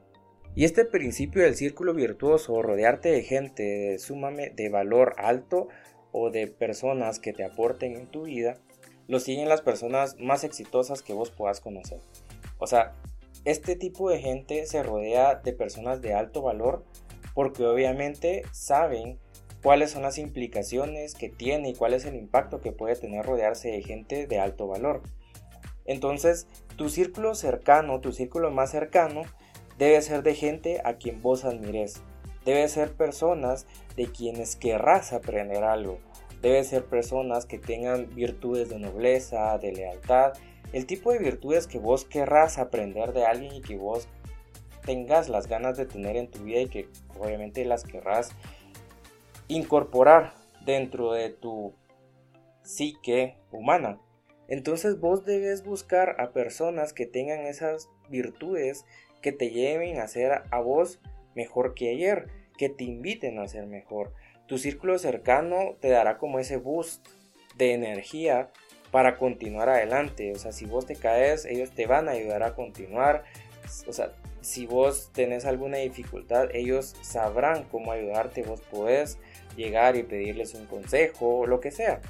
Y 0.53 0.63
este 0.63 0.85
principio 0.85 1.41
del 1.41 1.55
círculo 1.55 1.93
virtuoso, 1.93 2.61
rodearte 2.61 3.09
de 3.09 3.23
gente 3.23 3.63
de, 3.63 4.51
de 4.55 4.69
valor 4.69 5.15
alto 5.17 5.67
o 6.11 6.29
de 6.29 6.47
personas 6.47 7.19
que 7.19 7.33
te 7.33 7.43
aporten 7.43 7.95
en 7.95 8.07
tu 8.07 8.23
vida, 8.23 8.61
lo 9.07 9.19
siguen 9.19 9.49
las 9.49 9.61
personas 9.61 10.17
más 10.19 10.43
exitosas 10.43 11.01
que 11.01 11.13
vos 11.13 11.31
puedas 11.31 11.59
conocer. 11.59 11.99
O 12.57 12.67
sea, 12.67 12.93
este 13.43 13.75
tipo 13.75 14.09
de 14.09 14.19
gente 14.19 14.65
se 14.65 14.81
rodea 14.81 15.35
de 15.35 15.53
personas 15.53 16.01
de 16.01 16.13
alto 16.13 16.41
valor 16.41 16.83
porque 17.33 17.65
obviamente 17.65 18.43
saben 18.51 19.19
cuáles 19.61 19.91
son 19.91 20.03
las 20.03 20.17
implicaciones 20.17 21.15
que 21.15 21.29
tiene 21.29 21.69
y 21.69 21.75
cuál 21.75 21.93
es 21.93 22.05
el 22.05 22.15
impacto 22.15 22.61
que 22.61 22.71
puede 22.71 22.95
tener 22.95 23.25
rodearse 23.25 23.69
de 23.69 23.81
gente 23.81 24.27
de 24.27 24.39
alto 24.39 24.67
valor. 24.67 25.01
Entonces, 25.85 26.47
tu 26.75 26.89
círculo 26.89 27.35
cercano, 27.35 27.99
tu 27.99 28.11
círculo 28.11 28.51
más 28.51 28.71
cercano, 28.71 29.23
debe 29.77 30.01
ser 30.01 30.23
de 30.23 30.33
gente 30.33 30.81
a 30.83 30.95
quien 30.95 31.21
vos 31.21 31.45
admires. 31.45 32.01
Debe 32.45 32.67
ser 32.67 32.93
personas 32.93 33.67
de 33.95 34.07
quienes 34.11 34.55
querrás 34.55 35.13
aprender 35.13 35.63
algo. 35.63 35.99
Debe 36.41 36.63
ser 36.63 36.85
personas 36.85 37.45
que 37.45 37.57
tengan 37.57 38.13
virtudes 38.13 38.69
de 38.69 38.79
nobleza, 38.79 39.57
de 39.57 39.71
lealtad, 39.71 40.33
el 40.73 40.85
tipo 40.85 41.11
de 41.11 41.19
virtudes 41.19 41.67
que 41.67 41.79
vos 41.79 42.05
querrás 42.05 42.57
aprender 42.57 43.13
de 43.13 43.25
alguien 43.25 43.55
y 43.55 43.61
que 43.61 43.77
vos 43.77 44.07
tengas 44.85 45.29
las 45.29 45.47
ganas 45.47 45.77
de 45.77 45.85
tener 45.85 46.15
en 46.15 46.29
tu 46.29 46.43
vida 46.43 46.61
y 46.61 46.67
que 46.67 46.87
obviamente 47.17 47.65
las 47.65 47.83
querrás 47.83 48.31
incorporar 49.47 50.33
dentro 50.65 51.13
de 51.13 51.29
tu 51.29 51.73
psique 52.63 53.37
humana. 53.51 53.99
Entonces 54.47 54.99
vos 54.99 55.25
debes 55.25 55.63
buscar 55.63 56.19
a 56.19 56.31
personas 56.31 56.93
que 56.93 57.05
tengan 57.05 57.39
esas 57.41 57.89
virtudes 58.09 58.85
que 59.21 59.31
te 59.31 59.49
lleven 59.49 59.99
a 59.99 60.07
ser 60.07 60.43
a 60.51 60.59
vos 60.59 60.99
mejor 61.33 61.73
que 61.73 61.89
ayer, 61.89 62.27
que 62.57 62.69
te 62.69 62.83
inviten 62.83 63.39
a 63.39 63.47
ser 63.47 63.65
mejor. 63.65 64.13
Tu 64.47 64.57
círculo 64.57 64.97
cercano 64.99 65.75
te 65.79 65.89
dará 65.89 66.17
como 66.17 66.39
ese 66.39 66.57
boost 66.57 67.07
de 67.55 67.73
energía 67.73 68.49
para 68.91 69.17
continuar 69.17 69.69
adelante. 69.69 70.31
O 70.33 70.35
sea, 70.35 70.51
si 70.51 70.65
vos 70.65 70.85
te 70.85 70.95
caes, 70.95 71.45
ellos 71.45 71.71
te 71.71 71.87
van 71.87 72.07
a 72.07 72.11
ayudar 72.11 72.43
a 72.43 72.53
continuar. 72.53 73.23
O 73.87 73.93
sea, 73.93 74.13
si 74.41 74.67
vos 74.67 75.11
tenés 75.11 75.45
alguna 75.45 75.77
dificultad, 75.77 76.49
ellos 76.53 76.95
sabrán 77.01 77.63
cómo 77.63 77.91
ayudarte. 77.91 78.43
Vos 78.43 78.61
podés 78.61 79.17
llegar 79.57 79.95
y 79.95 80.03
pedirles 80.03 80.53
un 80.53 80.65
consejo, 80.67 81.47
lo 81.47 81.59
que 81.59 81.71
sea, 81.71 82.01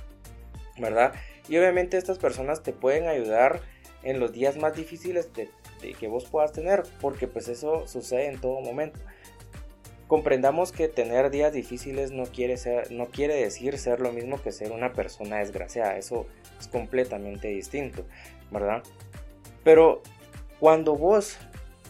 ¿verdad? 0.78 1.14
Y 1.48 1.58
obviamente 1.58 1.98
estas 1.98 2.18
personas 2.18 2.64
te 2.64 2.74
pueden 2.74 3.08
ayudar 3.08 3.62
en 4.04 4.20
los 4.20 4.32
días 4.32 4.58
más 4.58 4.76
difíciles 4.76 5.32
de, 5.34 5.50
que 6.00 6.08
vos 6.08 6.26
puedas 6.26 6.52
tener, 6.52 6.84
porque 7.00 7.28
pues 7.28 7.48
eso 7.48 7.88
sucede 7.88 8.28
en 8.28 8.40
todo 8.40 8.62
momento. 8.62 9.00
Comprendamos 10.08 10.72
que 10.72 10.88
tener 10.88 11.32
días 11.32 11.52
difíciles 11.52 12.12
no 12.12 12.26
quiere, 12.26 12.58
ser, 12.58 12.92
no 12.92 13.08
quiere 13.08 13.36
decir 13.36 13.78
ser 13.80 14.00
lo 14.00 14.12
mismo 14.12 14.42
que 14.42 14.52
ser 14.52 14.72
una 14.72 14.94
persona 14.94 15.38
desgraciada, 15.38 15.98
eso 15.98 16.28
es 16.60 16.68
completamente 16.68 17.48
distinto, 17.48 18.06
¿verdad? 18.52 18.84
Pero 19.64 20.04
cuando 20.60 20.96
vos 20.96 21.40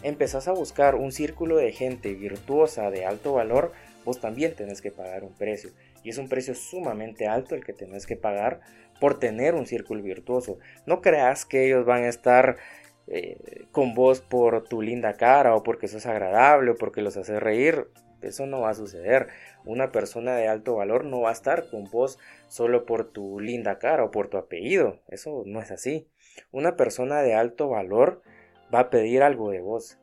empezás 0.02 0.48
a 0.48 0.52
buscar 0.52 0.94
un 0.94 1.12
círculo 1.12 1.56
de 1.56 1.72
gente 1.72 2.14
virtuosa 2.14 2.90
de 2.90 3.04
alto 3.04 3.34
valor, 3.34 3.72
vos 4.04 4.20
también 4.20 4.54
tenés 4.54 4.80
que 4.80 4.90
pagar 4.90 5.24
un 5.24 5.34
precio. 5.34 5.70
Y 6.02 6.10
es 6.10 6.18
un 6.18 6.28
precio 6.28 6.54
sumamente 6.54 7.26
alto 7.26 7.54
el 7.54 7.64
que 7.64 7.72
tenés 7.72 8.06
que 8.06 8.16
pagar 8.16 8.60
por 9.00 9.18
tener 9.18 9.54
un 9.54 9.66
círculo 9.66 10.02
virtuoso. 10.02 10.58
No 10.86 11.00
creas 11.00 11.44
que 11.44 11.66
ellos 11.66 11.84
van 11.84 12.04
a 12.04 12.08
estar 12.08 12.56
eh, 13.08 13.66
con 13.72 13.94
vos 13.94 14.20
por 14.20 14.64
tu 14.64 14.82
linda 14.82 15.14
cara 15.14 15.54
o 15.54 15.62
porque 15.62 15.88
sos 15.88 16.06
agradable 16.06 16.72
o 16.72 16.76
porque 16.76 17.02
los 17.02 17.16
haces 17.16 17.40
reír. 17.40 17.88
Eso 18.22 18.46
no 18.46 18.60
va 18.60 18.70
a 18.70 18.74
suceder. 18.74 19.28
Una 19.64 19.92
persona 19.92 20.36
de 20.36 20.48
alto 20.48 20.76
valor 20.76 21.04
no 21.04 21.20
va 21.20 21.30
a 21.30 21.34
estar 21.34 21.68
con 21.70 21.84
vos 21.84 22.18
solo 22.48 22.86
por 22.86 23.10
tu 23.10 23.40
linda 23.40 23.78
cara 23.78 24.04
o 24.04 24.10
por 24.10 24.28
tu 24.28 24.36
apellido. 24.36 25.00
Eso 25.08 25.42
no 25.46 25.60
es 25.60 25.70
así. 25.70 26.08
Una 26.52 26.76
persona 26.76 27.22
de 27.22 27.34
alto 27.34 27.68
valor 27.68 28.22
va 28.74 28.80
a 28.80 28.90
pedir 28.90 29.22
algo 29.22 29.50
de 29.50 29.60
vos. 29.60 29.98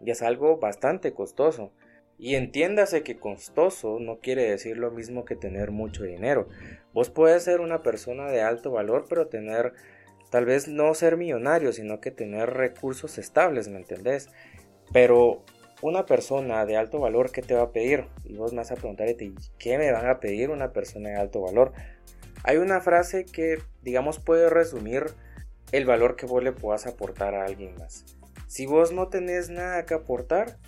Y 0.00 0.10
es 0.10 0.22
algo 0.22 0.58
bastante 0.58 1.12
costoso. 1.12 1.72
Y 2.18 2.34
entiéndase 2.34 3.02
que 3.02 3.18
costoso 3.18 3.98
no 4.00 4.18
quiere 4.18 4.50
decir 4.50 4.76
lo 4.76 4.90
mismo 4.90 5.24
que 5.24 5.36
tener 5.36 5.70
mucho 5.70 6.02
dinero. 6.02 6.48
Vos 6.92 7.10
puedes 7.10 7.44
ser 7.44 7.60
una 7.60 7.82
persona 7.82 8.28
de 8.28 8.42
alto 8.42 8.72
valor, 8.72 9.06
pero 9.08 9.28
tener, 9.28 9.72
tal 10.30 10.44
vez 10.44 10.66
no 10.66 10.94
ser 10.94 11.16
millonario, 11.16 11.72
sino 11.72 12.00
que 12.00 12.10
tener 12.10 12.50
recursos 12.50 13.18
estables, 13.18 13.68
¿me 13.68 13.78
entendés? 13.78 14.30
Pero 14.92 15.44
una 15.82 16.06
persona 16.06 16.66
de 16.66 16.76
alto 16.76 16.98
valor, 16.98 17.30
¿qué 17.30 17.42
te 17.42 17.54
va 17.54 17.62
a 17.62 17.72
pedir? 17.72 18.06
Y 18.24 18.36
vos 18.36 18.52
me 18.52 18.58
vas 18.58 18.72
a 18.72 18.76
preguntar, 18.76 19.08
¿qué 19.58 19.78
me 19.78 19.92
van 19.92 20.08
a 20.08 20.20
pedir 20.20 20.50
una 20.50 20.72
persona 20.72 21.10
de 21.10 21.16
alto 21.16 21.40
valor? 21.40 21.72
Hay 22.44 22.56
una 22.56 22.80
frase 22.80 23.24
que, 23.24 23.58
digamos, 23.82 24.18
puede 24.18 24.50
resumir 24.50 25.06
el 25.72 25.84
valor 25.84 26.16
que 26.16 26.26
vos 26.26 26.42
le 26.42 26.52
puedas 26.52 26.86
aportar 26.86 27.34
a 27.34 27.44
alguien 27.44 27.74
más. 27.76 28.04
Si 28.46 28.66
vos 28.66 28.92
no 28.92 29.08
tenés 29.08 29.50
nada 29.50 29.84
que 29.84 29.94
aportar, 29.94 30.58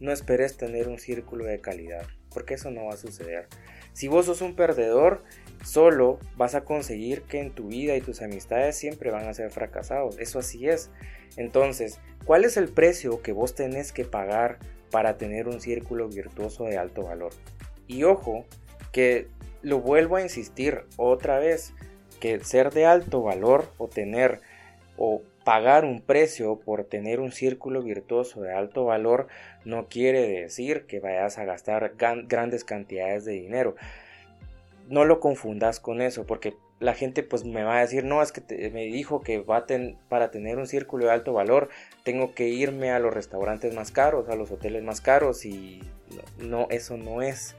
no 0.00 0.12
esperes 0.12 0.56
tener 0.56 0.88
un 0.88 0.98
círculo 0.98 1.44
de 1.44 1.60
calidad, 1.60 2.06
porque 2.32 2.54
eso 2.54 2.70
no 2.70 2.86
va 2.86 2.94
a 2.94 2.98
suceder. 2.98 3.48
Si 3.92 4.08
vos 4.08 4.26
sos 4.26 4.40
un 4.40 4.54
perdedor, 4.54 5.22
solo 5.64 6.18
vas 6.36 6.54
a 6.54 6.64
conseguir 6.64 7.22
que 7.22 7.40
en 7.40 7.54
tu 7.54 7.68
vida 7.68 7.96
y 7.96 8.00
tus 8.00 8.22
amistades 8.22 8.76
siempre 8.76 9.10
van 9.10 9.26
a 9.26 9.34
ser 9.34 9.50
fracasados. 9.50 10.18
Eso 10.18 10.38
así 10.38 10.68
es. 10.68 10.90
Entonces, 11.36 12.00
¿cuál 12.24 12.44
es 12.44 12.56
el 12.56 12.68
precio 12.68 13.22
que 13.22 13.32
vos 13.32 13.54
tenés 13.54 13.92
que 13.92 14.04
pagar 14.04 14.58
para 14.90 15.16
tener 15.16 15.48
un 15.48 15.60
círculo 15.60 16.08
virtuoso 16.08 16.64
de 16.64 16.78
alto 16.78 17.02
valor? 17.02 17.32
Y 17.86 18.04
ojo, 18.04 18.44
que 18.92 19.28
lo 19.62 19.80
vuelvo 19.80 20.16
a 20.16 20.22
insistir 20.22 20.84
otra 20.96 21.38
vez, 21.38 21.74
que 22.20 22.40
ser 22.40 22.72
de 22.72 22.86
alto 22.86 23.22
valor 23.22 23.72
o 23.78 23.88
tener 23.88 24.40
o 24.96 25.22
pagar 25.44 25.84
un 25.84 26.00
precio 26.00 26.58
por 26.60 26.84
tener 26.84 27.20
un 27.20 27.32
círculo 27.32 27.82
virtuoso 27.82 28.42
de 28.42 28.54
alto 28.54 28.84
valor 28.84 29.28
no 29.64 29.88
quiere 29.88 30.28
decir 30.28 30.86
que 30.86 31.00
vayas 31.00 31.38
a 31.38 31.44
gastar 31.44 31.94
grandes 31.96 32.64
cantidades 32.64 33.24
de 33.24 33.32
dinero. 33.32 33.74
No 34.88 35.04
lo 35.04 35.20
confundas 35.20 35.80
con 35.80 36.00
eso, 36.00 36.26
porque 36.26 36.54
la 36.82 36.94
gente 36.94 37.22
pues 37.22 37.44
me 37.44 37.62
va 37.62 37.78
a 37.78 37.80
decir, 37.80 38.04
no, 38.04 38.22
es 38.22 38.32
que 38.32 38.70
me 38.70 38.84
dijo 38.86 39.20
que 39.20 39.38
va 39.38 39.64
para 40.08 40.30
tener 40.30 40.58
un 40.58 40.66
círculo 40.66 41.06
de 41.06 41.12
alto 41.12 41.32
valor 41.32 41.68
tengo 42.02 42.34
que 42.34 42.48
irme 42.48 42.90
a 42.90 42.98
los 42.98 43.14
restaurantes 43.14 43.72
más 43.72 43.92
caros, 43.92 44.28
a 44.28 44.34
los 44.34 44.50
hoteles 44.50 44.82
más 44.82 45.00
caros 45.00 45.44
y 45.44 45.80
no 46.38 46.66
eso 46.70 46.96
no 46.96 47.22
es 47.22 47.54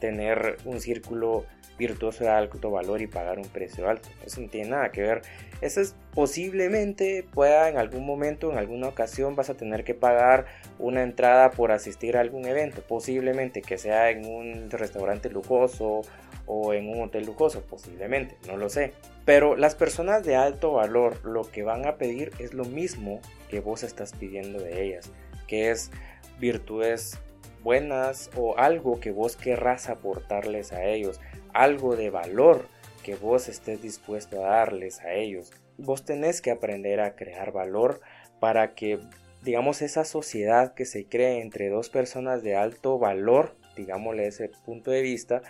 tener 0.00 0.56
un 0.64 0.80
círculo 0.80 1.46
virtuoso 1.78 2.24
de 2.24 2.30
alto 2.30 2.70
valor 2.70 3.02
y 3.02 3.06
pagar 3.06 3.38
un 3.38 3.48
precio 3.48 3.88
alto. 3.88 4.08
Eso 4.24 4.40
no 4.40 4.48
tiene 4.48 4.70
nada 4.70 4.90
que 4.90 5.02
ver. 5.02 5.22
Eso 5.60 5.80
es 5.80 5.96
posiblemente 6.14 7.24
pueda 7.32 7.68
en 7.68 7.78
algún 7.78 8.06
momento, 8.06 8.50
en 8.52 8.58
alguna 8.58 8.88
ocasión 8.88 9.34
vas 9.34 9.50
a 9.50 9.54
tener 9.54 9.84
que 9.84 9.94
pagar 9.94 10.46
una 10.78 11.02
entrada 11.02 11.50
por 11.50 11.72
asistir 11.72 12.16
a 12.16 12.20
algún 12.20 12.46
evento. 12.46 12.82
Posiblemente 12.82 13.62
que 13.62 13.78
sea 13.78 14.10
en 14.10 14.26
un 14.26 14.70
restaurante 14.70 15.30
lujoso 15.30 16.02
o 16.46 16.74
en 16.74 16.88
un 16.88 17.02
hotel 17.02 17.24
lujoso, 17.24 17.62
posiblemente, 17.62 18.36
no 18.46 18.56
lo 18.56 18.68
sé. 18.68 18.92
Pero 19.24 19.56
las 19.56 19.74
personas 19.74 20.24
de 20.24 20.36
alto 20.36 20.72
valor 20.72 21.24
lo 21.24 21.50
que 21.50 21.62
van 21.62 21.86
a 21.86 21.96
pedir 21.96 22.30
es 22.38 22.52
lo 22.52 22.64
mismo 22.64 23.20
que 23.48 23.60
vos 23.60 23.82
estás 23.82 24.12
pidiendo 24.12 24.60
de 24.60 24.84
ellas, 24.84 25.10
que 25.46 25.70
es 25.70 25.90
virtudes 26.38 27.18
buenas 27.62 28.30
o 28.36 28.58
algo 28.58 29.00
que 29.00 29.10
vos 29.10 29.36
querrás 29.36 29.88
aportarles 29.88 30.72
a 30.72 30.84
ellos, 30.84 31.20
algo 31.54 31.96
de 31.96 32.10
valor 32.10 32.68
que 33.02 33.14
vos 33.14 33.48
estés 33.48 33.80
dispuesto 33.80 34.44
a 34.44 34.50
darles 34.50 35.00
a 35.00 35.14
ellos. 35.14 35.52
Vos 35.78 36.04
tenés 36.04 36.40
que 36.40 36.50
aprender 36.50 37.00
a 37.00 37.14
crear 37.14 37.52
valor 37.52 38.00
para 38.40 38.74
que, 38.74 38.98
digamos, 39.42 39.82
esa 39.82 40.04
sociedad 40.04 40.74
que 40.74 40.84
se 40.84 41.06
cree 41.06 41.40
entre 41.40 41.68
dos 41.68 41.88
personas 41.88 42.42
de 42.42 42.56
alto 42.56 42.98
valor, 42.98 43.56
digámosle 43.76 44.26
ese 44.26 44.50
punto 44.64 44.90
de 44.90 45.02
vista, 45.02 45.42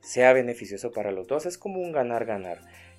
sea 0.00 0.32
beneficioso 0.32 0.92
para 0.92 1.12
los 1.12 1.26
dos. 1.26 1.46
Es 1.46 1.56
como 1.56 1.80
un 1.80 1.92
ganar-ganar. 1.92 2.58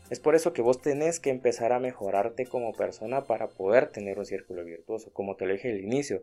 Es 0.10 0.20
por 0.20 0.36
eso 0.36 0.54
que 0.54 0.62
vos 0.62 0.82
tenés 0.82 1.20
que 1.20 1.32
empezar 1.32 1.74
a 1.74 1.80
mejorarte 1.80 2.46
como 2.46 2.74
persona 2.74 3.24
para 3.26 3.48
poder 3.48 3.88
tener 3.88 4.20
un 4.20 4.26
círculo 4.26 4.64
virtuoso. 4.64 5.12
Como 5.14 5.36
te 5.36 5.46
lo 5.46 5.54
dije 5.54 5.72
al 5.72 5.80
inicio, 5.80 6.22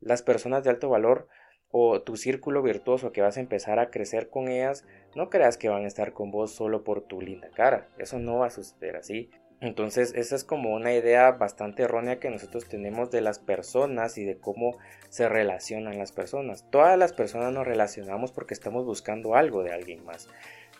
las 0.00 0.22
personas 0.22 0.62
de 0.62 0.70
alto 0.70 0.88
valor 0.88 1.28
o 1.76 2.00
tu 2.02 2.16
círculo 2.16 2.62
virtuoso 2.62 3.10
que 3.10 3.22
vas 3.22 3.36
a 3.36 3.40
empezar 3.40 3.80
a 3.80 3.90
crecer 3.90 4.30
con 4.30 4.46
ellas, 4.46 4.84
no 5.14 5.30
creas 5.30 5.56
que 5.56 5.68
van 5.68 5.84
a 5.84 5.88
estar 5.88 6.12
con 6.12 6.30
vos 6.30 6.52
solo 6.52 6.84
por 6.84 7.02
tu 7.02 7.20
linda 7.20 7.48
cara. 7.54 7.88
Eso 7.98 8.18
no 8.18 8.38
va 8.38 8.46
a 8.46 8.50
suceder 8.50 8.96
así. 8.96 9.30
Entonces, 9.60 10.12
esa 10.14 10.36
es 10.36 10.44
como 10.44 10.74
una 10.74 10.92
idea 10.92 11.30
bastante 11.32 11.84
errónea 11.84 12.18
que 12.20 12.28
nosotros 12.28 12.68
tenemos 12.68 13.10
de 13.10 13.22
las 13.22 13.38
personas 13.38 14.18
y 14.18 14.24
de 14.24 14.36
cómo 14.36 14.76
se 15.08 15.28
relacionan 15.28 15.98
las 15.98 16.12
personas. 16.12 16.68
Todas 16.70 16.98
las 16.98 17.12
personas 17.12 17.52
nos 17.52 17.66
relacionamos 17.66 18.32
porque 18.32 18.52
estamos 18.52 18.84
buscando 18.84 19.36
algo 19.36 19.62
de 19.62 19.72
alguien 19.72 20.04
más 20.04 20.28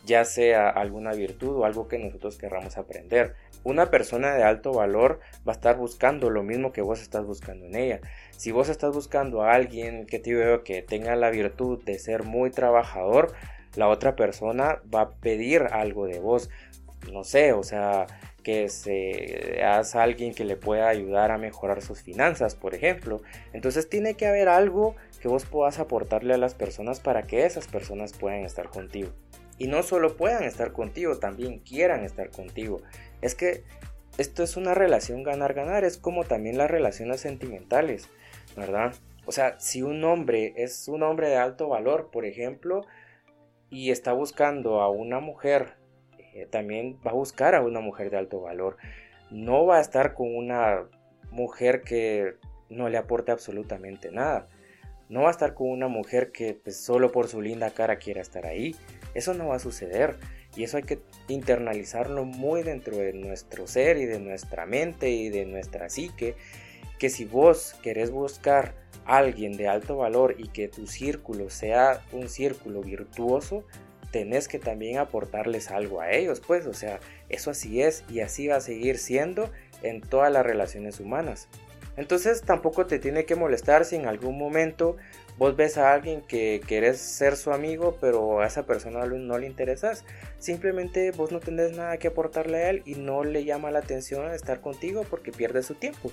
ya 0.04 0.24
sea 0.24 0.68
alguna 0.68 1.12
virtud 1.12 1.56
o 1.56 1.64
algo 1.64 1.88
que 1.88 1.98
nosotros 1.98 2.38
querramos 2.38 2.76
aprender. 2.76 3.34
Una 3.62 3.90
persona 3.90 4.34
de 4.34 4.42
alto 4.42 4.72
valor 4.72 5.20
va 5.48 5.52
a 5.52 5.56
estar 5.56 5.76
buscando 5.76 6.28
lo 6.28 6.42
mismo 6.42 6.72
que 6.72 6.82
vos 6.82 7.00
estás 7.00 7.24
buscando 7.24 7.66
en 7.66 7.76
ella. 7.76 8.00
Si 8.36 8.52
vos 8.52 8.68
estás 8.68 8.92
buscando 8.92 9.42
a 9.42 9.54
alguien 9.54 10.06
que 10.06 10.18
te 10.18 10.34
veo 10.34 10.62
que 10.64 10.82
tenga 10.82 11.16
la 11.16 11.30
virtud 11.30 11.82
de 11.84 11.98
ser 11.98 12.24
muy 12.24 12.50
trabajador, 12.50 13.32
la 13.76 13.88
otra 13.88 14.16
persona 14.16 14.80
va 14.92 15.00
a 15.02 15.10
pedir 15.10 15.62
algo 15.70 16.06
de 16.06 16.20
vos. 16.20 16.50
No 17.12 17.24
sé, 17.24 17.52
o 17.52 17.62
sea, 17.62 18.06
que 18.42 18.68
seas 18.68 19.96
alguien 19.96 20.34
que 20.34 20.44
le 20.44 20.56
pueda 20.56 20.88
ayudar 20.88 21.32
a 21.32 21.38
mejorar 21.38 21.82
sus 21.82 22.02
finanzas, 22.02 22.54
por 22.54 22.74
ejemplo. 22.74 23.22
Entonces 23.52 23.88
tiene 23.88 24.14
que 24.14 24.26
haber 24.26 24.48
algo 24.48 24.94
que 25.20 25.28
vos 25.28 25.46
puedas 25.46 25.78
aportarle 25.78 26.34
a 26.34 26.38
las 26.38 26.54
personas 26.54 27.00
para 27.00 27.22
que 27.22 27.44
esas 27.46 27.66
personas 27.66 28.12
puedan 28.12 28.44
estar 28.44 28.68
contigo. 28.68 29.10
Y 29.58 29.66
no 29.68 29.82
solo 29.82 30.16
puedan 30.16 30.44
estar 30.44 30.72
contigo, 30.72 31.18
también 31.18 31.60
quieran 31.60 32.04
estar 32.04 32.30
contigo. 32.30 32.82
Es 33.22 33.34
que 33.34 33.64
esto 34.18 34.42
es 34.42 34.56
una 34.56 34.74
relación 34.74 35.22
ganar-ganar, 35.22 35.84
es 35.84 35.96
como 35.96 36.24
también 36.24 36.58
las 36.58 36.70
relaciones 36.70 37.20
sentimentales, 37.20 38.08
¿verdad? 38.56 38.94
O 39.26 39.32
sea, 39.32 39.58
si 39.58 39.82
un 39.82 40.04
hombre 40.04 40.52
es 40.56 40.86
un 40.88 41.02
hombre 41.02 41.28
de 41.28 41.36
alto 41.36 41.68
valor, 41.68 42.10
por 42.12 42.26
ejemplo, 42.26 42.84
y 43.70 43.90
está 43.90 44.12
buscando 44.12 44.80
a 44.80 44.88
una 44.88 45.20
mujer, 45.20 45.74
eh, 46.34 46.46
también 46.46 46.98
va 47.06 47.12
a 47.12 47.14
buscar 47.14 47.54
a 47.54 47.62
una 47.62 47.80
mujer 47.80 48.10
de 48.10 48.18
alto 48.18 48.40
valor. 48.40 48.76
No 49.30 49.66
va 49.66 49.78
a 49.78 49.80
estar 49.80 50.14
con 50.14 50.34
una 50.34 50.84
mujer 51.30 51.82
que 51.82 52.36
no 52.68 52.88
le 52.88 52.98
aporte 52.98 53.32
absolutamente 53.32 54.10
nada. 54.10 54.46
No 55.08 55.22
va 55.22 55.28
a 55.28 55.32
estar 55.32 55.54
con 55.54 55.68
una 55.68 55.88
mujer 55.88 56.32
que 56.32 56.54
pues, 56.54 56.76
solo 56.76 57.12
por 57.12 57.28
su 57.28 57.40
linda 57.40 57.70
cara 57.70 57.96
quiera 57.96 58.20
estar 58.20 58.46
ahí. 58.46 58.74
Eso 59.14 59.34
no 59.34 59.48
va 59.48 59.56
a 59.56 59.60
suceder. 59.60 60.16
Y 60.56 60.64
eso 60.64 60.76
hay 60.76 60.84
que 60.84 61.00
internalizarlo 61.28 62.24
muy 62.24 62.62
dentro 62.62 62.96
de 62.96 63.12
nuestro 63.12 63.66
ser 63.66 63.96
y 63.96 64.06
de 64.06 64.20
nuestra 64.20 64.66
mente 64.66 65.10
y 65.10 65.28
de 65.28 65.46
nuestra 65.46 65.88
psique. 65.88 66.36
Que 66.98 67.10
si 67.10 67.24
vos 67.24 67.74
querés 67.82 68.10
buscar 68.10 68.74
alguien 69.04 69.56
de 69.56 69.68
alto 69.68 69.96
valor 69.96 70.36
y 70.38 70.48
que 70.48 70.68
tu 70.68 70.86
círculo 70.86 71.50
sea 71.50 72.02
un 72.12 72.28
círculo 72.28 72.80
virtuoso, 72.80 73.64
tenés 74.10 74.46
que 74.46 74.58
también 74.58 74.98
aportarles 74.98 75.70
algo 75.70 76.00
a 76.00 76.12
ellos, 76.12 76.40
pues, 76.40 76.66
o 76.66 76.72
sea, 76.72 77.00
eso 77.28 77.50
así 77.50 77.82
es 77.82 78.04
y 78.08 78.20
así 78.20 78.46
va 78.46 78.56
a 78.56 78.60
seguir 78.60 78.98
siendo 78.98 79.50
en 79.82 80.00
todas 80.00 80.32
las 80.32 80.46
relaciones 80.46 81.00
humanas. 81.00 81.48
Entonces 81.96 82.42
tampoco 82.42 82.86
te 82.86 82.98
tiene 82.98 83.24
que 83.24 83.36
molestar 83.36 83.84
si 83.84 83.96
en 83.96 84.06
algún 84.06 84.36
momento 84.38 84.96
vos 85.36 85.56
ves 85.56 85.78
a 85.78 85.92
alguien 85.92 86.22
que 86.22 86.60
querés 86.66 86.98
ser 86.98 87.36
su 87.36 87.52
amigo, 87.52 87.96
pero 88.00 88.40
a 88.40 88.46
esa 88.46 88.66
persona 88.66 89.04
no 89.04 89.38
le 89.38 89.46
interesas. 89.46 90.04
Simplemente 90.38 91.10
vos 91.12 91.30
no 91.30 91.40
tenés 91.40 91.72
nada 91.72 91.98
que 91.98 92.08
aportarle 92.08 92.58
a 92.58 92.70
él 92.70 92.82
y 92.84 92.94
no 92.94 93.24
le 93.24 93.44
llama 93.44 93.70
la 93.70 93.80
atención 93.80 94.32
estar 94.32 94.60
contigo 94.60 95.04
porque 95.08 95.32
pierde 95.32 95.62
su 95.62 95.74
tiempo. 95.74 96.10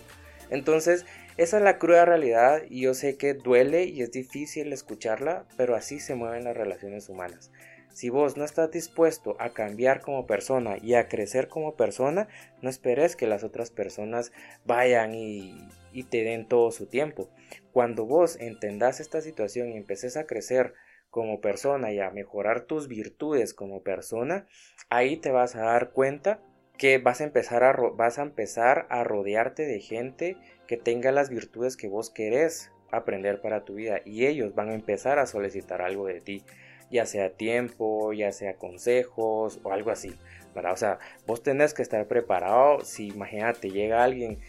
Entonces, 0.51 1.05
esa 1.37 1.57
es 1.57 1.63
la 1.63 1.79
cruda 1.79 2.05
realidad 2.05 2.61
y 2.69 2.81
yo 2.81 2.93
sé 2.93 3.17
que 3.17 3.33
duele 3.33 3.85
y 3.85 4.01
es 4.01 4.11
difícil 4.11 4.71
escucharla, 4.71 5.47
pero 5.57 5.75
así 5.75 5.99
se 5.99 6.13
mueven 6.13 6.43
las 6.43 6.55
relaciones 6.55 7.09
humanas. 7.09 7.51
Si 7.93 8.09
vos 8.09 8.37
no 8.37 8.45
estás 8.45 8.71
dispuesto 8.71 9.35
a 9.39 9.49
cambiar 9.49 10.01
como 10.01 10.27
persona 10.27 10.77
y 10.81 10.93
a 10.93 11.07
crecer 11.07 11.47
como 11.47 11.75
persona, 11.75 12.27
no 12.61 12.69
esperes 12.69 13.15
que 13.15 13.27
las 13.27 13.43
otras 13.43 13.71
personas 13.71 14.31
vayan 14.65 15.13
y, 15.15 15.67
te 16.09 16.23
den 16.23 16.47
todo 16.47 16.71
su 16.71 16.85
tiempo. 16.85 17.29
Cuando 17.73 18.05
vos 18.05 18.37
entendás 18.39 18.99
esta 18.99 19.21
situación 19.21 19.71
y 19.71 19.77
empeces 19.77 20.15
a 20.15 20.25
crecer 20.25 20.73
como 21.09 21.41
persona 21.41 21.91
y 21.91 21.99
a 21.99 22.11
mejorar 22.11 22.61
tus 22.61 22.87
virtudes 22.87 23.53
como 23.53 23.83
persona, 23.83 24.47
ahí 24.89 25.17
te 25.17 25.31
vas 25.31 25.55
a 25.55 25.63
dar 25.63 25.91
cuenta 25.91 26.41
que 26.81 26.97
vas 26.97 27.21
a 27.21 27.25
empezar 27.25 27.63
a, 27.63 27.73
vas 27.73 28.17
a, 28.17 28.23
empezar 28.23 28.87
a 28.89 29.03
rodearte 29.03 29.67
de 29.67 29.79
gente 29.81 30.35
que 30.65 30.77
tenga 30.77 31.11
las 31.11 31.29
virtudes 31.29 31.77
que 31.77 31.87
vos 31.87 32.09
querés 32.09 32.71
aprender 32.91 33.39
para 33.39 33.63
tu 33.65 33.75
vida 33.75 34.01
y 34.03 34.25
ellos 34.25 34.55
van 34.55 34.69
a 34.69 34.73
empezar 34.73 35.19
a 35.19 35.27
solicitar 35.27 35.83
algo 35.83 36.07
de 36.07 36.21
ti, 36.21 36.43
ya 36.89 37.05
sea 37.05 37.33
tiempo, 37.33 38.13
ya 38.13 38.31
sea 38.31 38.55
consejos 38.55 39.59
o 39.61 39.71
algo 39.71 39.91
así, 39.91 40.15
O 40.55 40.75
sea, 40.75 40.97
vos 41.27 41.43
tenés 41.43 41.75
que 41.75 41.83
estar 41.83 42.07
preparado 42.07 42.81
si 42.81 43.09
imagínate 43.09 43.69
llega 43.69 44.03
alguien, 44.03 44.39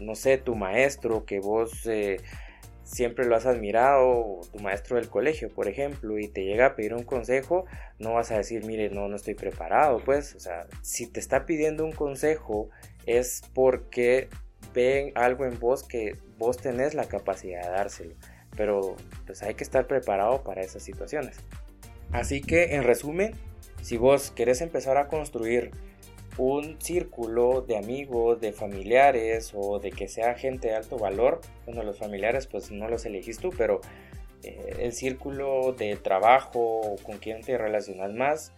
no 0.00 0.14
sé, 0.14 0.38
tu 0.38 0.54
maestro 0.54 1.26
que 1.26 1.38
vos... 1.38 1.86
Eh, 1.86 2.16
siempre 2.84 3.26
lo 3.26 3.34
has 3.34 3.46
admirado, 3.46 4.40
tu 4.52 4.58
maestro 4.60 4.96
del 4.96 5.08
colegio, 5.08 5.48
por 5.48 5.68
ejemplo, 5.68 6.18
y 6.18 6.28
te 6.28 6.44
llega 6.44 6.66
a 6.66 6.76
pedir 6.76 6.94
un 6.94 7.02
consejo, 7.02 7.64
no 7.98 8.14
vas 8.14 8.30
a 8.30 8.36
decir, 8.36 8.64
mire, 8.64 8.90
no, 8.90 9.08
no 9.08 9.16
estoy 9.16 9.34
preparado, 9.34 10.00
pues, 10.04 10.34
o 10.34 10.40
sea, 10.40 10.66
si 10.82 11.06
te 11.06 11.18
está 11.18 11.46
pidiendo 11.46 11.84
un 11.84 11.92
consejo 11.92 12.68
es 13.06 13.42
porque 13.54 14.28
ven 14.74 15.12
algo 15.14 15.44
en 15.44 15.58
vos 15.58 15.82
que 15.82 16.16
vos 16.38 16.56
tenés 16.56 16.94
la 16.94 17.04
capacidad 17.06 17.62
de 17.62 17.70
dárselo, 17.70 18.14
pero 18.56 18.96
pues 19.26 19.42
hay 19.42 19.54
que 19.54 19.64
estar 19.64 19.86
preparado 19.86 20.42
para 20.42 20.62
esas 20.62 20.82
situaciones. 20.82 21.36
Así 22.12 22.40
que, 22.40 22.74
en 22.74 22.84
resumen, 22.84 23.34
si 23.82 23.96
vos 23.96 24.30
querés 24.30 24.60
empezar 24.60 24.96
a 24.96 25.08
construir 25.08 25.72
un 26.38 26.80
círculo 26.80 27.62
de 27.62 27.76
amigos, 27.76 28.40
de 28.40 28.52
familiares 28.52 29.52
o 29.54 29.78
de 29.78 29.90
que 29.90 30.08
sea 30.08 30.34
gente 30.34 30.68
de 30.68 30.74
alto 30.74 30.98
valor. 30.98 31.40
Bueno, 31.66 31.82
los 31.82 31.98
familiares 31.98 32.46
pues 32.46 32.70
no 32.70 32.88
los 32.88 33.06
elegís 33.06 33.38
tú, 33.38 33.50
pero 33.56 33.80
eh, 34.42 34.76
el 34.80 34.92
círculo 34.92 35.72
de 35.72 35.96
trabajo 35.96 36.96
con 37.04 37.18
quien 37.18 37.42
te 37.42 37.56
relacionas 37.56 38.12
más, 38.12 38.52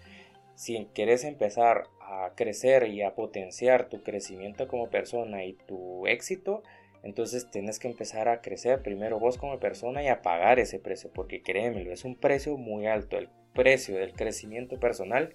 si 0.55 0.89
quieres 0.95 1.25
empezar 1.25 1.85
a 2.01 2.33
crecer 2.35 2.89
y 2.89 3.03
a 3.03 3.15
potenciar 3.15 3.89
tu 3.89 4.03
crecimiento 4.03 4.69
como 4.69 4.89
persona 4.89 5.45
y 5.45 5.53
tu 5.53 6.07
éxito, 6.07 6.63
entonces 7.03 7.51
tienes 7.51 7.79
que 7.79 7.89
empezar 7.89 8.29
a 8.29 8.41
crecer 8.41 8.83
primero 8.83 9.19
vos 9.21 9.37
como 9.37 9.61
persona 9.61 10.03
y 10.03 10.09
a 10.09 10.23
pagar 10.23 10.59
ese 10.59 10.79
precio, 10.79 11.11
porque 11.13 11.43
créemelo, 11.43 11.93
es 11.93 12.05
un 12.05 12.17
precio 12.17 12.57
muy 12.57 12.87
alto. 12.87 13.19
El 13.19 13.29
precio 13.53 13.97
del 13.97 14.13
crecimiento 14.13 14.81
personal 14.81 15.33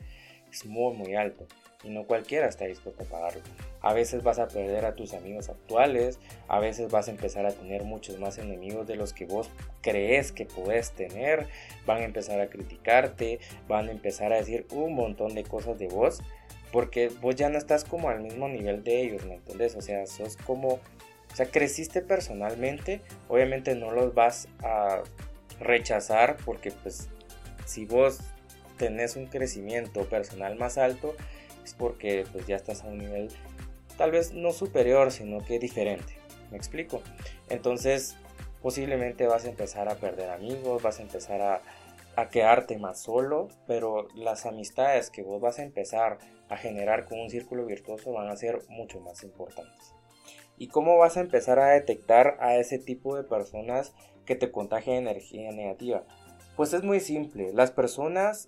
es 0.52 0.66
muy, 0.66 0.96
muy 0.96 1.16
alto 1.16 1.48
y 1.84 1.90
no 1.90 2.06
cualquiera 2.06 2.48
está 2.48 2.66
dispuesto 2.66 3.04
a 3.04 3.06
pagarlo. 3.06 3.42
A 3.82 3.94
veces 3.94 4.24
vas 4.24 4.40
a 4.40 4.48
perder 4.48 4.86
a 4.86 4.96
tus 4.96 5.14
amigos 5.14 5.50
actuales, 5.50 6.20
a 6.48 6.60
veces 6.60 6.92
vas 6.92 7.08
a 7.08 7.12
empezar 7.12 7.46
a 7.46 7.52
tener 7.52 7.84
muchos 7.84 8.20
más 8.20 8.38
enemigos 8.38 8.88
de 8.88 8.96
los 8.96 9.14
que 9.14 9.26
vos 9.26 9.50
crees 9.82 10.32
que 10.32 10.46
puedes 10.46 10.92
tener, 10.92 11.48
van 11.86 12.02
a 12.02 12.06
empezar 12.06 12.40
a 12.40 12.50
criticarte, 12.50 13.40
van 13.68 13.88
a 13.88 13.92
empezar 13.92 14.34
a 14.34 14.38
decir 14.38 14.66
un 14.72 14.94
montón 14.94 15.34
de 15.34 15.44
cosas 15.44 15.80
de 15.80 15.88
vos, 15.88 16.22
porque 16.72 17.10
vos 17.22 17.36
ya 17.36 17.50
no 17.50 17.58
estás 17.58 17.84
como 17.84 18.10
al 18.10 18.22
mismo 18.22 18.48
nivel 18.48 18.84
de 18.84 19.02
ellos, 19.02 19.26
¿me 19.26 19.36
entiendes? 19.36 19.76
O 19.76 19.82
sea, 19.82 20.06
sos 20.06 20.38
como, 20.38 20.74
o 20.76 21.36
sea, 21.36 21.48
creciste 21.48 22.02
personalmente, 22.02 23.02
obviamente 23.28 23.76
no 23.76 23.92
los 23.92 24.14
vas 24.14 24.48
a 24.64 25.02
rechazar 25.60 26.38
porque 26.46 26.72
pues 26.72 27.10
si 27.66 27.86
vos 27.86 28.20
tenés 28.78 29.16
un 29.16 29.28
crecimiento 29.28 30.06
personal 30.10 30.56
más 30.56 30.78
alto, 30.78 31.16
es 31.64 31.74
porque 31.74 32.26
pues 32.32 32.48
ya 32.48 32.56
estás 32.56 32.84
a 32.84 32.88
un 32.88 32.98
nivel 32.98 33.30
tal 33.98 34.12
vez 34.12 34.34
no 34.34 34.52
superior, 34.52 35.12
sino 35.12 35.44
que 35.44 35.60
diferente. 35.60 36.18
¿Me 36.50 36.58
explico? 36.58 37.02
Entonces, 37.50 38.18
posiblemente 38.62 39.28
vas 39.28 39.46
a 39.46 39.50
empezar 39.50 39.90
a 39.90 39.96
perder 39.96 40.30
amigos, 40.30 40.82
vas 40.82 41.00
a 41.00 41.04
empezar 41.04 41.42
a, 41.42 41.62
a 42.16 42.30
quedarte 42.30 42.78
más 42.78 43.00
solo, 43.00 43.48
pero 43.68 44.08
las 44.16 44.46
amistades 44.46 45.10
que 45.10 45.24
vos 45.24 45.40
vas 45.40 45.60
a 45.60 45.64
empezar 45.64 46.18
a 46.50 46.58
generar 46.58 47.06
con 47.06 47.20
un 47.20 47.30
círculo 47.30 47.66
virtuoso 47.66 48.12
van 48.12 48.30
a 48.30 48.36
ser 48.36 48.60
mucho 48.70 49.00
más 49.00 49.24
importantes. 49.24 49.94
¿Y 50.58 50.68
cómo 50.68 50.98
vas 50.98 51.18
a 51.18 51.22
empezar 51.22 51.60
a 51.60 51.70
detectar 51.70 52.38
a 52.40 52.56
ese 52.58 52.78
tipo 52.78 53.16
de 53.16 53.24
personas 53.24 53.94
que 54.26 54.36
te 54.36 54.52
contagian 54.52 54.98
energía 54.98 55.52
negativa? 55.52 56.04
Pues 56.58 56.74
es 56.74 56.84
muy 56.84 57.00
simple, 57.00 57.54
las 57.54 57.72
personas 57.72 58.48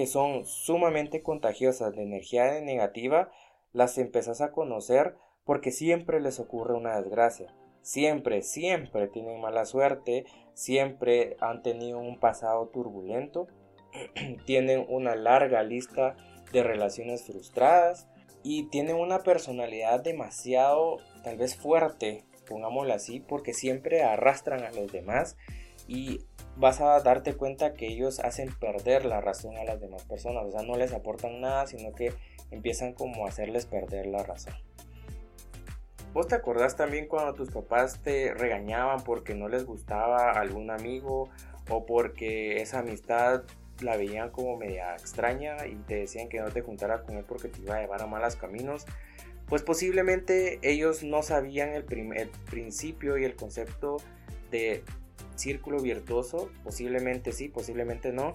que 0.00 0.06
son 0.06 0.46
sumamente 0.46 1.22
contagiosas 1.22 1.94
de 1.94 2.02
energía 2.02 2.58
negativa, 2.62 3.30
las 3.74 3.98
empezás 3.98 4.40
a 4.40 4.50
conocer 4.50 5.14
porque 5.44 5.72
siempre 5.72 6.22
les 6.22 6.40
ocurre 6.40 6.72
una 6.72 6.98
desgracia. 6.98 7.54
Siempre, 7.82 8.40
siempre 8.40 9.08
tienen 9.08 9.42
mala 9.42 9.66
suerte, 9.66 10.24
siempre 10.54 11.36
han 11.42 11.62
tenido 11.62 11.98
un 11.98 12.18
pasado 12.18 12.68
turbulento, 12.68 13.46
tienen 14.46 14.86
una 14.88 15.16
larga 15.16 15.62
lista 15.64 16.16
de 16.50 16.62
relaciones 16.62 17.26
frustradas 17.26 18.08
y 18.42 18.70
tienen 18.70 18.96
una 18.96 19.18
personalidad 19.18 20.00
demasiado 20.00 20.96
tal 21.22 21.36
vez 21.36 21.56
fuerte, 21.56 22.24
pongámoslo 22.48 22.94
así, 22.94 23.20
porque 23.20 23.52
siempre 23.52 24.02
arrastran 24.02 24.62
a 24.62 24.70
los 24.70 24.90
demás 24.90 25.36
y 25.86 26.24
vas 26.60 26.80
a 26.82 27.00
darte 27.00 27.34
cuenta 27.34 27.72
que 27.72 27.88
ellos 27.88 28.20
hacen 28.20 28.52
perder 28.52 29.06
la 29.06 29.20
razón 29.22 29.56
a 29.56 29.64
las 29.64 29.80
demás 29.80 30.04
personas, 30.04 30.44
o 30.44 30.52
sea, 30.52 30.62
no 30.62 30.76
les 30.76 30.92
aportan 30.92 31.40
nada, 31.40 31.66
sino 31.66 31.92
que 31.94 32.12
empiezan 32.50 32.92
como 32.92 33.24
a 33.24 33.30
hacerles 33.30 33.64
perder 33.64 34.06
la 34.06 34.22
razón. 34.22 34.54
¿Vos 36.12 36.28
te 36.28 36.34
acordás 36.34 36.76
también 36.76 37.06
cuando 37.06 37.34
tus 37.34 37.50
papás 37.50 38.02
te 38.02 38.34
regañaban 38.34 39.02
porque 39.04 39.34
no 39.34 39.48
les 39.48 39.64
gustaba 39.64 40.32
algún 40.32 40.70
amigo 40.70 41.30
o 41.68 41.86
porque 41.86 42.60
esa 42.60 42.80
amistad 42.80 43.44
la 43.80 43.96
veían 43.96 44.30
como 44.30 44.56
media 44.56 44.92
extraña 44.94 45.66
y 45.66 45.76
te 45.76 45.94
decían 45.94 46.28
que 46.28 46.40
no 46.40 46.50
te 46.50 46.60
juntaras 46.60 47.02
con 47.02 47.16
él 47.16 47.24
porque 47.26 47.48
te 47.48 47.60
iba 47.60 47.76
a 47.76 47.80
llevar 47.80 48.02
a 48.02 48.06
malos 48.06 48.36
caminos? 48.36 48.86
Pues 49.46 49.62
posiblemente 49.62 50.58
ellos 50.62 51.04
no 51.04 51.22
sabían 51.22 51.70
el, 51.70 51.86
el 52.16 52.30
principio 52.50 53.16
y 53.16 53.24
el 53.24 53.36
concepto 53.36 53.96
de 54.50 54.82
círculo 55.34 55.80
virtuoso, 55.80 56.50
posiblemente 56.64 57.32
sí, 57.32 57.48
posiblemente 57.48 58.12
no, 58.12 58.34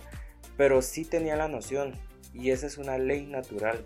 pero 0.58 0.82
sí 0.82 1.06
tenía 1.06 1.36
la 1.36 1.48
noción 1.48 1.94
y 2.34 2.52
esa 2.52 2.68
es 2.68 2.78
una 2.78 2.98
ley 2.98 3.26
natural. 3.26 3.86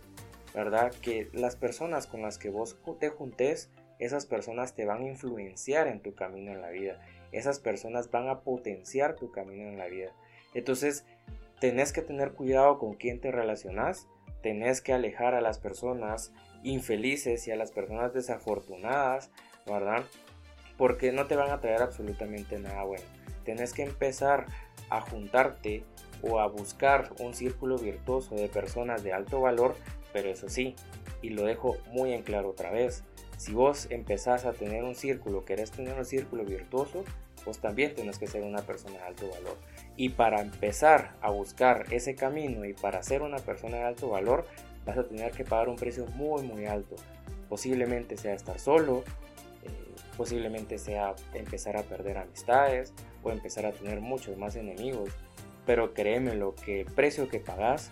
¿verdad? 0.53 0.91
Que 1.01 1.29
las 1.33 1.55
personas 1.55 2.07
con 2.07 2.21
las 2.21 2.38
que 2.38 2.49
vos 2.49 2.77
te 2.99 3.09
juntes, 3.09 3.69
esas 3.99 4.25
personas 4.25 4.75
te 4.75 4.85
van 4.85 5.03
a 5.03 5.07
influenciar 5.07 5.88
en 5.88 6.01
tu 6.01 6.15
camino 6.15 6.51
en 6.51 6.62
la 6.62 6.69
vida. 6.69 6.99
Esas 7.31 7.59
personas 7.59 8.09
van 8.12 8.27
a 8.29 8.41
potenciar 8.41 9.15
tu 9.15 9.31
camino 9.31 9.69
en 9.69 9.77
la 9.77 9.88
vida. 9.88 10.12
Entonces, 10.53 11.05
tenés 11.59 11.93
que 11.93 12.01
tener 12.01 12.31
cuidado 12.31 12.79
con 12.79 12.95
quién 12.95 13.19
te 13.19 13.31
relacionas, 13.31 14.07
tenés 14.41 14.81
que 14.81 14.93
alejar 14.93 15.35
a 15.35 15.41
las 15.41 15.59
personas 15.59 16.33
infelices 16.63 17.47
y 17.47 17.51
a 17.51 17.55
las 17.55 17.71
personas 17.71 18.13
desafortunadas, 18.13 19.31
¿verdad? 19.67 20.05
Porque 20.79 21.11
no 21.11 21.27
te 21.27 21.35
van 21.35 21.51
a 21.51 21.61
traer 21.61 21.83
absolutamente 21.83 22.57
nada 22.57 22.83
bueno. 22.83 23.03
Tenés 23.45 23.73
que 23.73 23.83
empezar 23.83 24.47
a 24.89 25.01
juntarte 25.01 25.83
o 26.23 26.39
a 26.39 26.47
buscar 26.47 27.13
un 27.19 27.35
círculo 27.35 27.77
virtuoso 27.77 28.33
de 28.33 28.49
personas 28.49 29.03
de 29.03 29.13
alto 29.13 29.41
valor, 29.41 29.75
pero 30.11 30.29
eso 30.29 30.49
sí, 30.49 30.75
y 31.21 31.29
lo 31.29 31.43
dejo 31.43 31.77
muy 31.91 32.13
en 32.13 32.23
claro 32.23 32.49
otra 32.49 32.71
vez, 32.71 33.03
si 33.37 33.53
vos 33.53 33.87
empezás 33.89 34.45
a 34.45 34.53
tener 34.53 34.83
un 34.83 34.95
círculo, 34.95 35.45
querés 35.45 35.71
tener 35.71 35.97
un 35.97 36.05
círculo 36.05 36.43
virtuoso, 36.43 37.05
vos 37.45 37.59
también 37.59 37.95
tenés 37.95 38.19
que 38.19 38.27
ser 38.27 38.43
una 38.43 38.61
persona 38.63 38.97
de 38.97 39.03
alto 39.03 39.29
valor. 39.29 39.57
Y 39.95 40.09
para 40.09 40.41
empezar 40.41 41.15
a 41.21 41.29
buscar 41.29 41.85
ese 41.91 42.15
camino 42.15 42.65
y 42.65 42.73
para 42.73 43.01
ser 43.03 43.21
una 43.21 43.37
persona 43.37 43.77
de 43.77 43.83
alto 43.83 44.09
valor, 44.09 44.45
vas 44.85 44.97
a 44.97 45.07
tener 45.07 45.31
que 45.31 45.45
pagar 45.45 45.69
un 45.69 45.77
precio 45.77 46.05
muy 46.07 46.41
muy 46.43 46.65
alto. 46.65 46.95
Posiblemente 47.47 48.17
sea 48.17 48.33
estar 48.33 48.59
solo, 48.59 49.03
posiblemente 50.19 50.77
sea 50.77 51.15
empezar 51.34 51.77
a 51.77 51.84
perder 51.84 52.17
amistades 52.17 52.93
o 53.23 53.32
empezar 53.32 53.65
a 53.65 53.71
tener 53.71 54.01
muchos 54.01 54.38
más 54.38 54.58
enemigos. 54.58 55.12
Pero 55.65 55.93
créeme 55.93 56.36
lo 56.36 56.55
que 56.55 56.82
el 56.82 56.88
precio 56.88 57.29
que 57.29 57.39
pagas 57.39 57.89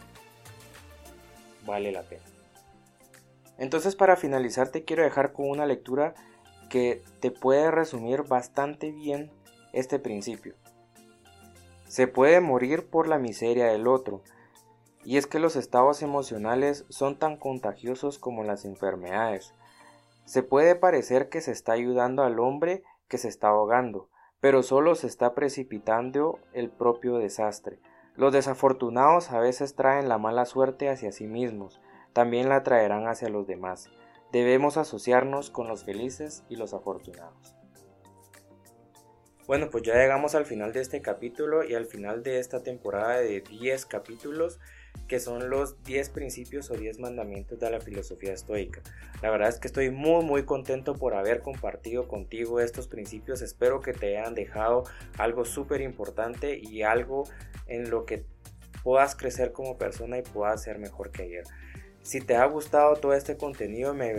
vale 1.65 1.93
la 1.93 2.03
pena. 2.03 2.25
Entonces 3.57 3.95
para 3.95 4.17
finalizar 4.17 4.67
te 4.67 4.83
quiero 4.83 5.03
dejar 5.03 5.31
con 5.31 5.49
una 5.49 5.65
lectura 5.65 6.15
que 6.69 7.01
te 7.21 7.31
puede 7.31 7.71
resumir 7.71 8.23
bastante 8.23 8.91
bien 8.91 9.31
este 9.71 9.97
principio. 9.97 10.55
Se 11.87 12.07
puede 12.07 12.41
morir 12.41 12.89
por 12.89 13.07
la 13.07 13.19
miseria 13.19 13.67
del 13.67 13.87
otro, 13.87 14.21
y 15.05 15.15
es 15.15 15.27
que 15.27 15.39
los 15.39 15.55
estados 15.55 16.01
emocionales 16.01 16.83
son 16.89 17.17
tan 17.17 17.37
contagiosos 17.37 18.19
como 18.19 18.43
las 18.43 18.65
enfermedades. 18.65 19.53
Se 20.27 20.43
puede 20.43 20.75
parecer 20.75 21.29
que 21.29 21.39
se 21.39 21.53
está 21.53 21.71
ayudando 21.71 22.23
al 22.23 22.39
hombre 22.39 22.83
que 23.07 23.17
se 23.17 23.29
está 23.29 23.47
ahogando, 23.47 24.09
pero 24.41 24.61
solo 24.61 24.93
se 24.95 25.07
está 25.07 25.33
precipitando 25.33 26.39
el 26.51 26.69
propio 26.69 27.17
desastre. 27.17 27.79
Los 28.17 28.33
desafortunados 28.33 29.31
a 29.31 29.39
veces 29.39 29.75
traen 29.75 30.09
la 30.09 30.17
mala 30.17 30.43
suerte 30.43 30.89
hacia 30.89 31.13
sí 31.13 31.27
mismos, 31.27 31.79
también 32.11 32.49
la 32.49 32.63
traerán 32.63 33.07
hacia 33.07 33.29
los 33.29 33.47
demás. 33.47 33.89
Debemos 34.33 34.75
asociarnos 34.75 35.49
con 35.49 35.69
los 35.69 35.85
felices 35.85 36.43
y 36.49 36.57
los 36.57 36.73
afortunados. 36.73 37.55
Bueno, 39.47 39.69
pues 39.71 39.83
ya 39.83 39.93
llegamos 39.93 40.35
al 40.35 40.45
final 40.45 40.73
de 40.73 40.81
este 40.81 41.01
capítulo 41.01 41.63
y 41.63 41.73
al 41.73 41.85
final 41.85 42.21
de 42.21 42.39
esta 42.39 42.63
temporada 42.63 43.21
de 43.21 43.39
10 43.39 43.85
capítulos 43.85 44.59
que 45.07 45.19
son 45.19 45.49
los 45.49 45.81
10 45.83 46.09
principios 46.09 46.69
o 46.69 46.75
10 46.75 46.99
mandamientos 46.99 47.59
de 47.59 47.69
la 47.69 47.79
filosofía 47.79 48.33
estoica. 48.33 48.81
La 49.21 49.29
verdad 49.29 49.49
es 49.49 49.59
que 49.59 49.67
estoy 49.67 49.89
muy 49.89 50.23
muy 50.23 50.43
contento 50.43 50.95
por 50.95 51.15
haber 51.15 51.41
compartido 51.41 52.07
contigo 52.07 52.59
estos 52.59 52.87
principios. 52.87 53.41
Espero 53.41 53.79
que 53.79 53.93
te 53.93 54.17
hayan 54.17 54.35
dejado 54.35 54.83
algo 55.17 55.45
súper 55.45 55.81
importante 55.81 56.59
y 56.61 56.83
algo 56.83 57.23
en 57.67 57.89
lo 57.89 58.05
que 58.05 58.25
puedas 58.83 59.15
crecer 59.15 59.51
como 59.51 59.77
persona 59.77 60.17
y 60.17 60.21
puedas 60.21 60.63
ser 60.63 60.79
mejor 60.79 61.11
que 61.11 61.23
ayer. 61.23 61.43
Si 62.01 62.21
te 62.21 62.37
ha 62.37 62.45
gustado 62.45 62.95
todo 62.95 63.13
este 63.13 63.35
contenido 63.35 63.93
me 63.93 64.13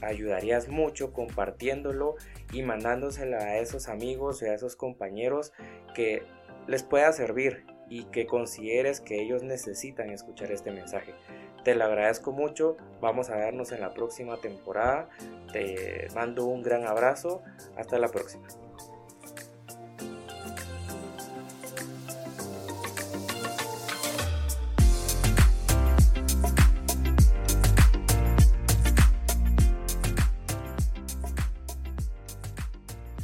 ayudarías 0.00 0.68
mucho 0.68 1.12
compartiéndolo 1.12 2.14
y 2.52 2.62
mandándoselo 2.62 3.36
a 3.36 3.56
esos 3.58 3.88
amigos 3.88 4.42
y 4.42 4.46
a 4.46 4.54
esos 4.54 4.76
compañeros 4.76 5.52
que 5.94 6.22
les 6.68 6.84
pueda 6.84 7.12
servir 7.12 7.64
y 7.92 8.04
que 8.04 8.26
consideres 8.26 9.02
que 9.02 9.20
ellos 9.20 9.42
necesitan 9.42 10.08
escuchar 10.08 10.50
este 10.50 10.70
mensaje. 10.70 11.12
Te 11.62 11.74
lo 11.74 11.84
agradezco 11.84 12.32
mucho, 12.32 12.78
vamos 13.02 13.28
a 13.28 13.36
vernos 13.36 13.70
en 13.70 13.82
la 13.82 13.92
próxima 13.92 14.38
temporada, 14.38 15.10
te 15.52 16.08
mando 16.14 16.46
un 16.46 16.62
gran 16.62 16.86
abrazo, 16.86 17.42
hasta 17.76 17.98
la 17.98 18.08
próxima. 18.08 18.48